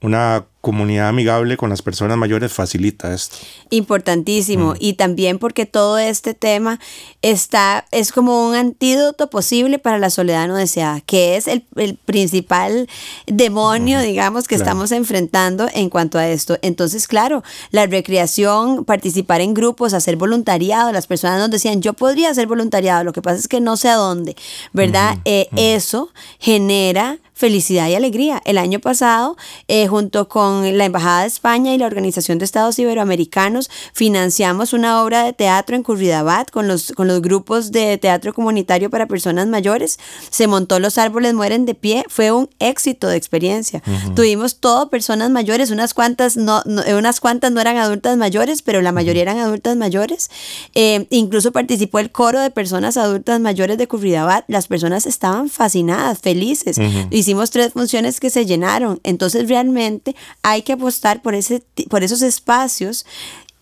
una 0.05 0.45
comunidad 0.61 1.09
amigable 1.09 1.57
con 1.59 1.69
las 1.69 1.83
personas 1.83 2.17
mayores 2.17 2.53
facilita 2.53 3.12
esto. 3.12 3.37
Importantísimo. 3.71 4.73
Mm. 4.73 4.77
Y 4.81 4.93
también 4.95 5.38
porque 5.38 5.67
todo 5.67 5.99
este 5.99 6.33
tema 6.33 6.81
está, 7.21 7.85
es 7.90 8.12
como 8.12 8.49
un 8.49 8.55
antídoto 8.55 9.29
posible 9.29 9.79
para 9.79 9.99
la 9.99 10.09
soledad 10.09 10.49
no 10.49 10.57
deseada, 10.57 11.01
que 11.03 11.37
es 11.37 11.49
el, 11.49 11.64
principal 12.07 12.88
demonio, 13.27 14.01
digamos, 14.01 14.49
que 14.49 14.55
estamos 14.55 14.93
enfrentando 14.93 15.69
en 15.73 15.90
cuanto 15.90 16.19
a 16.19 16.29
esto. 16.29 16.59
Entonces, 16.62 17.09
claro, 17.09 17.43
la 17.71 17.87
recreación, 17.87 18.85
participar 18.85 19.43
en 19.43 19.53
grupos, 19.53 19.93
hacer 19.93 20.17
voluntariado, 20.17 20.93
las 20.93 21.07
personas 21.07 21.38
nos 21.38 21.51
decían, 21.51 21.83
yo 21.83 21.93
podría 21.93 22.31
hacer 22.31 22.47
voluntariado, 22.47 23.05
lo 23.05 23.12
que 23.12 23.23
pasa 23.23 23.38
es 23.38 23.49
que 23.49 23.61
no 23.61 23.77
sé 23.77 23.88
a 23.88 23.97
dónde, 23.97 24.35
¿verdad? 24.73 25.19
Eh, 25.25 25.49
eso 25.57 26.11
genera 26.38 27.19
felicidad 27.35 27.88
y 27.88 27.94
alegría. 27.94 28.40
El 28.44 28.59
año 28.59 28.79
pasado, 28.79 29.37
eh, 29.68 29.87
junto 29.88 30.29
con 30.29 30.79
la 30.79 30.85
Embajada 30.85 31.23
de 31.23 31.27
España 31.27 31.75
y 31.75 31.79
la 31.79 31.87
Organización 31.87 32.38
de 32.38 32.44
Estados 32.44 32.79
Iberoamericanos, 32.79 33.70
financiamos 33.92 34.73
una 34.73 35.03
obra 35.03 35.25
de 35.25 35.33
teatro 35.33 35.77
en 35.77 35.83
Curridabat 35.83 36.51
con 36.51 36.68
los, 36.68 36.92
con 36.92 37.09
los 37.09 37.20
grupos 37.20 37.73
de 37.73 37.99
teatro 37.99 38.33
comunitario 38.33 38.88
para 38.88 39.07
personas 39.07 39.47
mayores. 39.49 39.99
Se 40.31 40.47
montó 40.47 40.79
Los 40.79 40.97
Árboles 40.97 41.35
Mueren 41.35 41.66
de 41.66 41.75
Pie. 41.75 42.05
Fue 42.09 42.31
un 42.31 42.49
éxito 42.61 43.09
de 43.09 43.16
experiencia. 43.16 43.83
Tuvimos 44.14 44.61
todo 44.61 44.88
personas 44.88 45.31
mayores, 45.31 45.70
unas 45.70 45.92
cuantas 45.94 46.37
no, 46.37 46.62
unas 46.97 47.20
cuantas 47.20 47.51
no 47.53 47.61
eran 47.61 47.77
adultas 47.77 48.16
mayores, 48.16 48.62
pero 48.62 48.81
la 48.81 48.92
mayoría 48.92 49.23
eran 49.23 49.38
adultas 49.38 49.77
mayores. 49.77 50.31
Eh, 50.75 51.07
incluso 51.11 51.53
participó 51.53 51.99
el 51.99 52.12
coro 52.12 52.40
de 52.40 52.51
personas 52.51 52.97
adultas 52.97 53.40
mayores 53.40 53.77
de 53.79 53.88
Curridabat. 53.88 54.44
Las 54.49 54.68
personas 54.68 55.07
estaban 55.07 55.49
fascinadas, 55.49 56.20
felices. 56.20 56.79
Hicimos 57.24 57.50
tres 57.50 57.72
funciones 57.72 58.20
que 58.20 58.28
se 58.28 58.44
llenaron. 58.44 59.00
Entonces 59.02 59.48
realmente 59.48 60.14
hay 60.42 60.60
que 60.60 60.74
apostar 60.74 61.22
por, 61.22 61.34
ese, 61.34 61.62
por 61.88 62.04
esos 62.04 62.20
espacios 62.20 63.06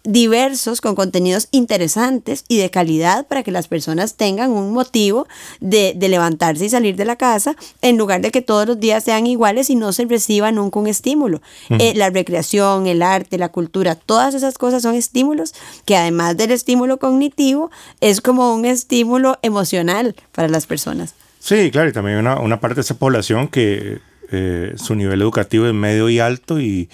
diversos 0.03 0.81
con 0.81 0.97
contenidos 0.97 1.47
interesantes 1.53 2.45
y 2.49 2.59
de 2.59 2.73
calidad 2.73 3.25
para 3.29 3.45
que 3.45 3.53
las 3.53 3.69
personas 3.69 4.17
tengan 4.17 4.51
un 4.51 4.73
motivo 4.73 5.29
de, 5.61 5.95
levantarse 5.97 6.65
y 6.65 6.71
salir 6.71 6.97
de 6.97 7.05
la 7.05 7.15
casa 7.15 7.55
en 7.83 7.99
lugar 7.99 8.21
de 8.21 8.33
que 8.33 8.43
todos 8.43 8.67
los 8.67 8.81
días 8.81 9.05
sean 9.05 9.29
iguales 9.29 9.71
y 9.71 9.77
no 9.77 9.93
se 9.93 10.07
reciba 10.07 10.51
nunca 10.51 10.81
un 10.81 10.89
estímulo. 10.89 11.41
Eh, 11.71 11.93
la 11.95 12.11
recreación, 12.11 12.89
el 12.89 13.01
arte, 13.01 13.39
la 13.39 13.51
cultura, 13.51 13.95
todas 13.95 14.35
esas 14.35 14.59
cosas 14.59 14.83
son 14.83 14.97
estímulos 14.97 15.55
que 15.85 15.97
además 15.97 16.37
del 16.37 16.51
estímulo 16.51 16.99
cognitivo 16.99 17.71
es 18.01 18.21
como 18.21 18.53
un 18.57 18.65
estímulo 18.65 19.39
emocional 19.41 20.17
para 20.33 20.49
las 20.49 20.67
personas. 20.67 21.15
Sí, 21.43 21.73
claro, 21.73 21.89
y 21.89 21.93
también 21.93 22.19
una, 22.19 22.39
una 22.39 22.61
parte 22.61 22.77
de 22.77 22.81
esa 22.83 22.95
población 22.95 23.49
que 23.49 23.99
eh, 24.31 24.75
su 24.77 24.95
nivel 24.95 25.21
educativo 25.21 25.67
es 25.67 25.75
medio 25.75 26.09
y 26.09 26.21
alto 26.21 26.61
y 26.61 26.89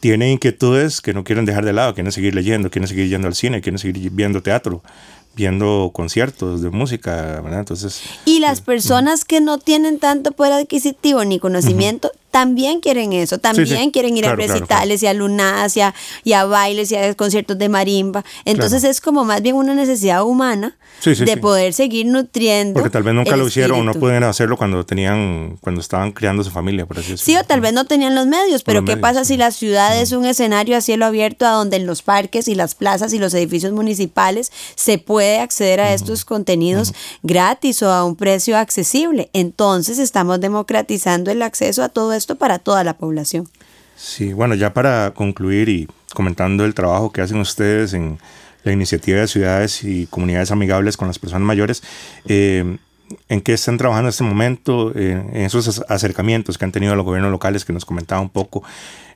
tienen 0.00 0.30
inquietudes 0.30 1.02
que 1.02 1.12
no 1.12 1.22
quieren 1.22 1.44
dejar 1.44 1.66
de 1.66 1.74
lado, 1.74 1.92
quieren 1.92 2.10
seguir 2.10 2.34
leyendo, 2.34 2.70
quieren 2.70 2.88
seguir 2.88 3.10
yendo 3.10 3.28
al 3.28 3.34
cine, 3.34 3.60
quieren 3.60 3.78
seguir 3.78 4.10
viendo 4.10 4.42
teatro, 4.42 4.82
viendo 5.36 5.90
conciertos 5.92 6.62
de 6.62 6.70
música, 6.70 7.42
¿verdad? 7.42 7.58
Entonces... 7.58 8.02
Y 8.24 8.40
las 8.40 8.62
personas 8.62 9.26
que 9.26 9.42
no 9.42 9.58
tienen 9.58 9.98
tanto 9.98 10.32
poder 10.32 10.54
adquisitivo 10.54 11.22
ni 11.26 11.38
conocimiento, 11.38 12.10
también 12.30 12.80
quieren 12.80 13.12
eso, 13.12 13.38
también 13.38 13.90
quieren 13.90 14.16
ir 14.16 14.26
a 14.26 14.36
recitales 14.36 15.02
y 15.02 15.06
a 15.06 15.14
lunadas 15.14 15.76
y 15.76 16.32
a, 16.32 16.44
bailes 16.44 16.90
y 16.92 16.96
a 16.96 17.14
conciertos 17.14 17.58
de 17.58 17.68
marimba. 17.68 18.24
Entonces 18.44 18.84
es 18.84 19.00
como 19.00 19.24
más 19.24 19.42
bien 19.42 19.56
una 19.56 19.74
necesidad 19.74 20.24
humana 20.24 20.76
de 21.04 21.36
poder 21.38 21.72
seguir 21.72 22.06
nutriendo. 22.06 22.74
Porque 22.74 22.90
tal 22.90 23.02
vez 23.02 23.14
nunca 23.14 23.36
lo 23.36 23.46
hicieron 23.46 23.80
o 23.80 23.84
no 23.84 23.94
pueden 23.94 24.22
hacerlo 24.22 24.56
cuando 24.56 24.84
tenían, 24.84 25.56
cuando 25.60 25.80
estaban 25.80 26.12
creando 26.12 26.44
su 26.44 26.50
familia, 26.50 26.86
por 26.86 26.98
así 26.98 27.12
decirlo. 27.12 27.24
Sí, 27.24 27.36
o 27.36 27.44
tal 27.46 27.60
vez 27.60 27.72
no 27.72 27.84
tenían 27.84 28.14
los 28.14 28.26
medios, 28.26 28.62
pero 28.62 28.84
¿qué 28.84 28.96
pasa 28.96 29.24
si 29.24 29.36
la 29.36 29.50
ciudad 29.50 29.98
es 30.00 30.12
un 30.12 30.24
escenario 30.24 30.76
a 30.76 30.80
cielo 30.80 31.06
abierto 31.06 31.46
a 31.46 31.50
donde 31.50 31.76
en 31.76 31.86
los 31.86 32.02
parques 32.02 32.48
y 32.48 32.54
las 32.54 32.74
plazas 32.74 33.12
y 33.12 33.18
los 33.18 33.34
edificios 33.34 33.72
municipales 33.72 34.52
se 34.74 34.98
puede 34.98 35.40
acceder 35.40 35.80
a 35.80 35.92
estos 35.94 36.24
contenidos 36.24 36.94
gratis 37.22 37.82
o 37.82 37.90
a 37.90 38.04
un 38.04 38.16
precio 38.16 38.56
accesible? 38.56 39.30
Entonces 39.32 39.98
estamos 39.98 40.40
democratizando 40.40 41.30
el 41.30 41.42
acceso 41.42 41.82
a 41.82 41.88
todo 41.88 42.12
esto 42.20 42.36
para 42.36 42.58
toda 42.58 42.84
la 42.84 42.94
población. 42.94 43.48
Sí, 43.96 44.32
bueno, 44.32 44.54
ya 44.54 44.72
para 44.72 45.12
concluir 45.12 45.68
y 45.68 45.88
comentando 46.14 46.64
el 46.64 46.74
trabajo 46.74 47.12
que 47.12 47.20
hacen 47.20 47.38
ustedes 47.38 47.92
en 47.92 48.18
la 48.62 48.72
iniciativa 48.72 49.20
de 49.20 49.26
ciudades 49.26 49.84
y 49.84 50.06
comunidades 50.06 50.50
amigables 50.50 50.96
con 50.96 51.08
las 51.08 51.18
personas 51.18 51.46
mayores, 51.46 51.82
eh, 52.26 52.78
¿en 53.28 53.40
qué 53.40 53.52
están 53.52 53.78
trabajando 53.78 54.08
en 54.08 54.10
este 54.10 54.24
momento? 54.24 54.92
Eh, 54.94 55.22
en 55.32 55.42
esos 55.42 55.82
acercamientos 55.88 56.56
que 56.56 56.64
han 56.64 56.72
tenido 56.72 56.94
los 56.94 57.04
gobiernos 57.04 57.30
locales 57.30 57.64
que 57.64 57.72
nos 57.72 57.84
comentaba 57.84 58.20
un 58.20 58.30
poco 58.30 58.62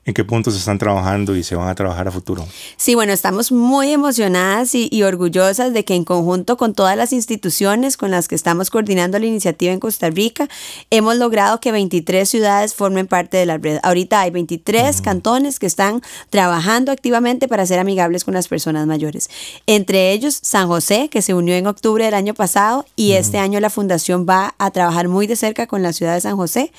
en 0.06 0.12
qué 0.12 0.24
puntos 0.24 0.54
están 0.54 0.78
trabajando 0.78 1.34
y 1.34 1.42
se 1.42 1.56
van 1.56 1.68
a 1.68 1.74
trabajar 1.74 2.08
a 2.08 2.10
futuro. 2.10 2.46
Sí, 2.76 2.94
bueno, 2.94 3.12
estamos 3.12 3.52
muy 3.52 3.90
emocionadas 3.90 4.74
y, 4.74 5.02
orgullosas 5.02 5.74
de 5.74 5.84
que 5.84 5.94
en 5.94 6.04
conjunto 6.04 6.56
con 6.56 6.72
todas 6.74 6.96
las 6.96 7.12
instituciones 7.12 7.96
con 7.96 8.10
las 8.10 8.26
que 8.26 8.34
estamos 8.34 8.70
coordinando 8.70 9.18
la 9.18 9.26
iniciativa 9.26 9.72
en 9.72 9.80
Costa 9.80 10.08
Rica, 10.08 10.48
hemos 10.90 11.16
logrado 11.16 11.60
que 11.60 11.72
23 11.72 12.28
ciudades 12.28 12.74
formen 12.74 13.06
parte 13.06 13.36
de 13.36 13.46
la 13.46 13.58
red. 13.58 13.78
Ahorita 13.82 14.20
hay 14.20 14.30
23 14.30 15.00
cantones 15.02 15.58
que 15.58 15.66
están 15.66 16.02
trabajando 16.30 16.90
activamente 16.90 17.48
para 17.48 17.66
ser 17.66 17.78
amigables 17.78 18.24
con 18.24 18.34
las 18.34 18.48
personas 18.48 18.86
mayores. 18.86 19.28
Entre 19.66 20.12
ellos, 20.12 20.38
San 20.40 20.68
José, 20.68 21.08
que 21.10 21.22
se 21.22 21.34
unió 21.34 21.54
en 21.54 21.66
octubre 21.66 22.04
del 22.04 22.14
año 22.14 22.34
pasado 22.34 22.86
y 22.96 23.12
este 23.12 23.38
año 23.38 23.60
la 23.60 23.70
fundación 23.70 24.26
va 24.28 24.54
a 24.58 24.70
trabajar 24.70 25.08
muy 25.08 25.26
de 25.26 25.36
cerca 25.36 25.66
con 25.66 25.82
la 25.82 25.92
ciudad 25.92 26.14
de 26.14 26.20
San 26.20 26.36
José. 26.36 26.72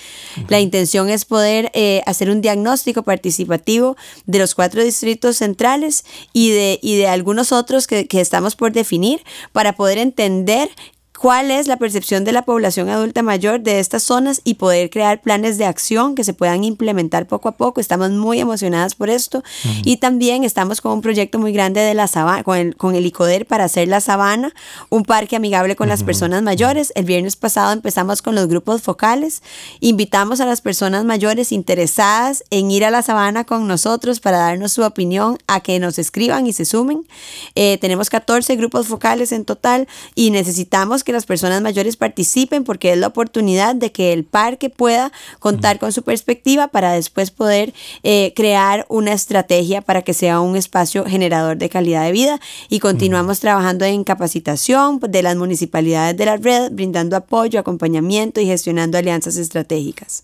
La 0.48 0.60
intención 0.60 1.10
es 1.10 1.26
poder 1.26 1.72
eh, 1.74 2.02
hacer 2.06 2.30
un 2.30 2.42
diagnóstico 2.42 3.04
para 3.04 3.15
participativo 3.16 3.96
de 4.26 4.40
los 4.40 4.56
cuatro 4.56 4.84
distritos 4.84 5.38
centrales 5.38 6.04
y 6.34 6.52
de, 6.52 6.80
y 6.82 6.98
de 6.98 7.08
algunos 7.08 7.52
otros 7.52 7.88
que, 7.88 8.08
que 8.08 8.20
estamos 8.20 8.56
por 8.56 8.74
definir 8.74 9.24
para 9.54 9.74
poder 9.74 9.98
entender 9.98 10.70
cuál 11.18 11.52
es 11.52 11.68
la 11.68 11.78
percepción 11.78 12.24
de 12.24 12.32
la 12.32 12.44
población 12.44 12.90
adulta 12.90 13.24
mayor 13.24 13.62
de 13.62 13.80
estas 13.80 14.04
zonas 14.04 14.42
y 14.44 14.56
poder 14.56 14.90
crear 14.90 15.22
planes 15.22 15.58
de 15.58 15.66
acción 15.66 16.16
que 16.16 16.24
se 16.24 16.34
puedan 16.34 16.64
implementar 16.64 17.28
poco 17.28 17.50
a 17.50 17.54
poco. 17.54 17.80
Estamos 17.80 18.12
muy 18.12 18.40
emocionadas 18.40 18.96
por 18.96 19.10
esto 19.10 19.44
y 19.84 19.98
también 19.98 20.44
estamos 20.44 20.82
con 20.82 20.92
un 20.92 21.02
proyecto 21.02 21.40
muy 21.40 21.54
grande 21.54 21.82
de 21.82 21.94
la 21.94 22.08
sabana, 22.08 22.44
con 22.44 22.58
el, 22.58 22.76
con 22.76 22.96
el 22.96 23.06
ICODER 23.06 23.46
para 23.46 23.66
hacer 23.66 23.88
la 23.88 24.02
sabana, 24.02 24.54
un 24.90 25.04
parque 25.04 25.36
amigable 25.36 25.76
con 25.76 25.88
las 25.88 26.04
personas 26.04 26.44
mayores. 26.44 26.92
El 26.96 27.06
viernes 27.06 27.36
pasado 27.36 27.72
empezamos 27.72 28.22
con 28.22 28.36
los 28.36 28.48
grupos 28.48 28.82
focales. 28.82 29.42
Invitamos 29.80 30.42
a 30.42 30.46
las 30.46 30.62
personas 30.62 31.06
mayores 31.06 31.52
interesadas 31.52 32.44
en 32.50 32.72
ir 32.72 32.84
a 32.84 32.92
la 32.92 33.02
sabana 33.02 33.46
con 33.46 33.68
nosotros 33.68 34.20
para 34.20 34.38
darnos 34.38 34.74
su 34.74 34.84
opinión, 34.84 35.38
a 35.48 35.62
que 35.62 35.80
nos 35.80 35.98
escriban 36.00 36.48
y 36.48 36.54
se 36.54 36.66
sumen. 36.66 37.08
Eh, 37.56 37.78
tenemos 37.80 38.10
14 38.10 38.56
grupos 38.56 38.88
focales 38.88 39.32
en 39.32 39.46
total 39.46 39.88
y 40.14 40.32
necesitamos 40.32 41.04
que 41.06 41.14
las 41.14 41.26
personas 41.26 41.62
mayores 41.62 41.96
participen 41.96 42.66
porque 42.66 42.92
es 42.92 42.98
la 42.98 43.08
oportunidad 43.08 43.76
de 43.76 43.94
que 43.94 44.12
el 44.12 44.26
parque 44.26 44.70
pueda 44.70 45.14
contar 45.40 45.80
con 45.80 45.94
su 45.94 46.04
perspectiva 46.04 46.68
para 46.68 46.92
después 46.92 47.32
poder 47.32 47.74
eh, 48.04 48.34
crear 48.36 48.86
una 48.90 49.14
estrategia 49.14 49.82
para 49.82 50.02
que 50.02 50.14
sea 50.14 50.42
un 50.42 50.58
espacio 50.58 51.06
generador 51.06 51.58
de 51.58 51.70
calidad 51.70 52.04
de 52.04 52.12
vida. 52.12 52.40
Y 52.68 52.80
continuamos 52.80 53.40
trabajando 53.40 53.86
en 53.86 54.04
capacitación 54.04 55.00
de 55.00 55.24
las 55.24 55.38
municipalidades 55.38 56.18
de 56.18 56.26
la 56.26 56.38
red, 56.38 56.72
brindando 56.72 57.16
apoyo, 57.16 57.60
acompañamiento 57.60 58.42
y 58.42 58.46
gestionando 58.46 58.98
alianzas 58.98 59.38
estratégicas. 59.38 60.24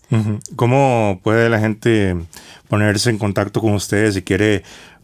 ¿Cómo 0.56 1.20
puede 1.22 1.48
la 1.48 1.60
gente 1.60 2.16
ponerse 2.68 3.10
en 3.10 3.18
contacto 3.18 3.60
con 3.60 3.74
ustedes 3.74 4.14
si 4.14 4.22
quiere 4.22 4.62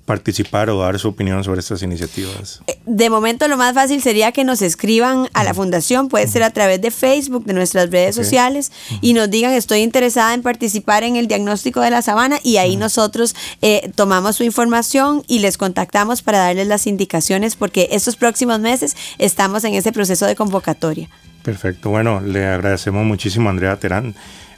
participar 0.08 0.70
o 0.70 0.80
dar 0.80 0.98
su 0.98 1.08
opinión 1.08 1.44
sobre 1.44 1.60
estas 1.60 1.82
iniciativas? 1.82 2.62
Eh, 2.66 2.78
de 2.86 3.10
momento 3.10 3.46
lo 3.46 3.58
más 3.58 3.74
fácil 3.74 4.00
sería 4.00 4.32
que 4.32 4.42
nos 4.42 4.62
escriban 4.62 5.28
a 5.34 5.44
la 5.44 5.52
fundación, 5.52 6.08
puede 6.08 6.26
ser 6.26 6.42
a 6.42 6.50
través 6.50 6.80
de 6.80 6.90
Facebook, 6.90 7.44
de 7.44 7.52
nuestras 7.52 7.90
redes 7.90 8.16
sociales, 8.16 8.72
y 9.02 9.12
nos 9.12 9.28
digan 9.28 9.52
estoy 9.52 9.80
interesada 9.80 10.32
en 10.32 10.40
participar 10.40 11.04
en 11.04 11.16
el 11.16 11.28
diagnóstico 11.28 11.82
de 11.82 11.90
la 11.90 12.00
sabana 12.00 12.38
y 12.42 12.56
ahí 12.56 12.76
nosotros 12.76 13.36
eh, 13.60 13.92
tomamos 13.94 14.36
su 14.36 14.44
información 14.44 15.22
y 15.28 15.40
les 15.40 15.58
contactamos 15.58 16.22
para 16.22 16.38
darles 16.38 16.66
las 16.66 16.86
indicaciones 16.86 17.54
porque 17.54 17.88
estos 17.92 18.16
próximos 18.16 18.60
meses 18.60 18.96
estamos 19.18 19.62
en 19.64 19.74
ese 19.74 19.92
proceso 19.92 20.24
de 20.24 20.34
convocatoria. 20.34 21.10
Perfecto, 21.42 21.90
bueno, 21.90 22.22
le 22.22 22.46
agradecemos 22.46 23.04
muchísimo 23.04 23.48
a 23.48 23.52
Andrea 23.52 23.76
Terán, 23.76 24.14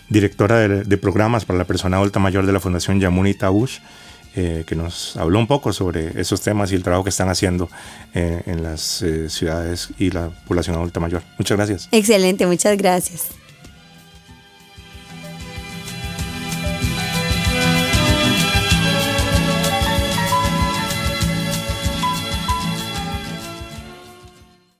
directora 0.08 0.68
de, 0.68 0.96
programas 0.96 1.44
para 1.44 1.58
la 1.58 1.64
persona 1.64 1.96
adulta 1.96 2.20
mayor 2.20 2.46
de 2.46 2.52
la 2.52 2.60
Fundación 2.60 3.00
Yamuni 3.00 3.34
Tabush. 3.34 3.78
Eh, 4.36 4.62
que 4.64 4.76
nos 4.76 5.16
habló 5.16 5.40
un 5.40 5.48
poco 5.48 5.72
sobre 5.72 6.20
esos 6.20 6.40
temas 6.40 6.70
y 6.70 6.76
el 6.76 6.84
trabajo 6.84 7.02
que 7.02 7.10
están 7.10 7.28
haciendo 7.28 7.68
eh, 8.14 8.42
en 8.46 8.62
las 8.62 9.02
eh, 9.02 9.28
ciudades 9.28 9.88
y 9.98 10.10
la 10.10 10.30
población 10.46 10.76
adulta 10.76 11.00
mayor. 11.00 11.22
Muchas 11.36 11.56
gracias. 11.56 11.88
Excelente, 11.90 12.46
muchas 12.46 12.76
gracias. 12.76 13.39